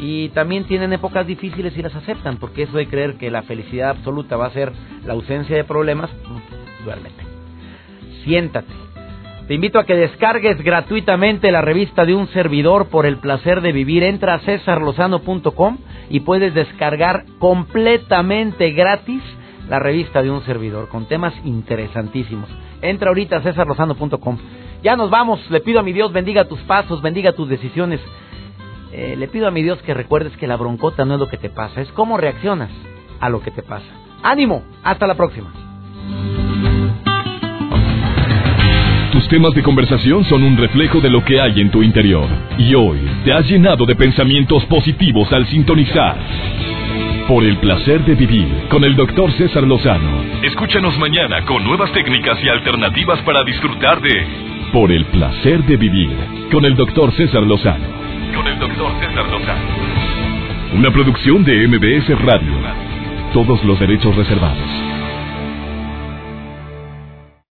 y 0.00 0.28
también 0.30 0.64
tienen 0.64 0.92
épocas 0.92 1.26
difíciles 1.26 1.76
y 1.76 1.82
las 1.82 1.94
aceptan, 1.94 2.36
porque 2.36 2.62
eso 2.62 2.76
de 2.76 2.88
creer 2.88 3.16
que 3.16 3.30
la 3.30 3.42
felicidad 3.42 3.90
absoluta 3.90 4.36
va 4.36 4.46
a 4.46 4.52
ser 4.52 4.72
la 5.04 5.14
ausencia 5.14 5.56
de 5.56 5.64
problemas, 5.64 6.10
duérmete. 6.84 7.24
Siéntate. 8.24 8.72
Te 9.48 9.54
invito 9.54 9.78
a 9.78 9.84
que 9.84 9.96
descargues 9.96 10.60
gratuitamente 10.62 11.50
la 11.50 11.62
revista 11.62 12.04
de 12.04 12.14
un 12.14 12.28
servidor 12.28 12.88
por 12.88 13.06
el 13.06 13.16
placer 13.16 13.62
de 13.62 13.72
vivir. 13.72 14.02
Entra 14.02 14.34
a 14.34 14.40
cesarlozano.com 14.40 15.78
y 16.10 16.20
puedes 16.20 16.52
descargar 16.52 17.24
completamente 17.38 18.72
gratis 18.72 19.22
la 19.70 19.78
revista 19.78 20.22
de 20.22 20.30
un 20.30 20.44
servidor 20.44 20.88
con 20.88 21.06
temas 21.06 21.32
interesantísimos. 21.44 22.50
Entra 22.82 23.08
ahorita 23.08 23.38
a 23.38 23.40
cesarlozano.com. 23.40 24.38
Ya 24.82 24.96
nos 24.96 25.08
vamos. 25.08 25.40
Le 25.50 25.60
pido 25.60 25.80
a 25.80 25.82
mi 25.82 25.94
Dios 25.94 26.12
bendiga 26.12 26.44
tus 26.44 26.60
pasos, 26.60 27.00
bendiga 27.00 27.32
tus 27.32 27.48
decisiones. 27.48 28.00
Eh, 28.92 29.16
le 29.18 29.28
pido 29.28 29.46
a 29.46 29.50
mi 29.50 29.62
Dios 29.62 29.80
que 29.82 29.92
recuerdes 29.92 30.36
que 30.36 30.46
la 30.46 30.56
broncota 30.56 31.04
no 31.04 31.14
es 31.14 31.20
lo 31.20 31.28
que 31.28 31.36
te 31.36 31.50
pasa, 31.50 31.80
es 31.80 31.90
cómo 31.92 32.16
reaccionas 32.16 32.70
a 33.20 33.28
lo 33.28 33.40
que 33.40 33.50
te 33.50 33.62
pasa. 33.62 33.86
Ánimo, 34.22 34.64
hasta 34.82 35.06
la 35.06 35.14
próxima. 35.14 35.52
Tus 39.12 39.28
temas 39.28 39.52
de 39.54 39.62
conversación 39.62 40.24
son 40.24 40.42
un 40.42 40.56
reflejo 40.56 41.00
de 41.00 41.10
lo 41.10 41.24
que 41.24 41.40
hay 41.40 41.60
en 41.60 41.70
tu 41.70 41.82
interior. 41.82 42.26
Y 42.56 42.74
hoy 42.74 42.98
te 43.24 43.32
has 43.32 43.46
llenado 43.46 43.84
de 43.84 43.94
pensamientos 43.94 44.64
positivos 44.66 45.30
al 45.32 45.46
sintonizar. 45.48 46.16
Por 47.26 47.44
el 47.44 47.58
placer 47.58 48.04
de 48.06 48.14
vivir 48.14 48.68
con 48.70 48.84
el 48.84 48.96
doctor 48.96 49.30
César 49.32 49.64
Lozano. 49.64 50.22
Escúchanos 50.42 50.98
mañana 50.98 51.44
con 51.44 51.62
nuevas 51.62 51.92
técnicas 51.92 52.38
y 52.42 52.48
alternativas 52.48 53.20
para 53.20 53.44
disfrutar 53.44 54.00
de 54.00 54.26
Por 54.72 54.90
el 54.90 55.04
placer 55.06 55.62
de 55.64 55.76
vivir 55.76 56.16
con 56.50 56.64
el 56.64 56.74
doctor 56.74 57.12
César 57.12 57.42
Lozano 57.42 58.07
con 58.34 58.46
el 58.46 58.58
doctor 58.58 58.92
César 59.00 59.28
Lozano. 59.28 59.60
Una 60.74 60.90
producción 60.90 61.44
de 61.44 61.66
MBS 61.68 62.18
Radio. 62.24 62.54
Todos 63.32 63.62
los 63.64 63.78
derechos 63.78 64.14
reservados. 64.16 64.87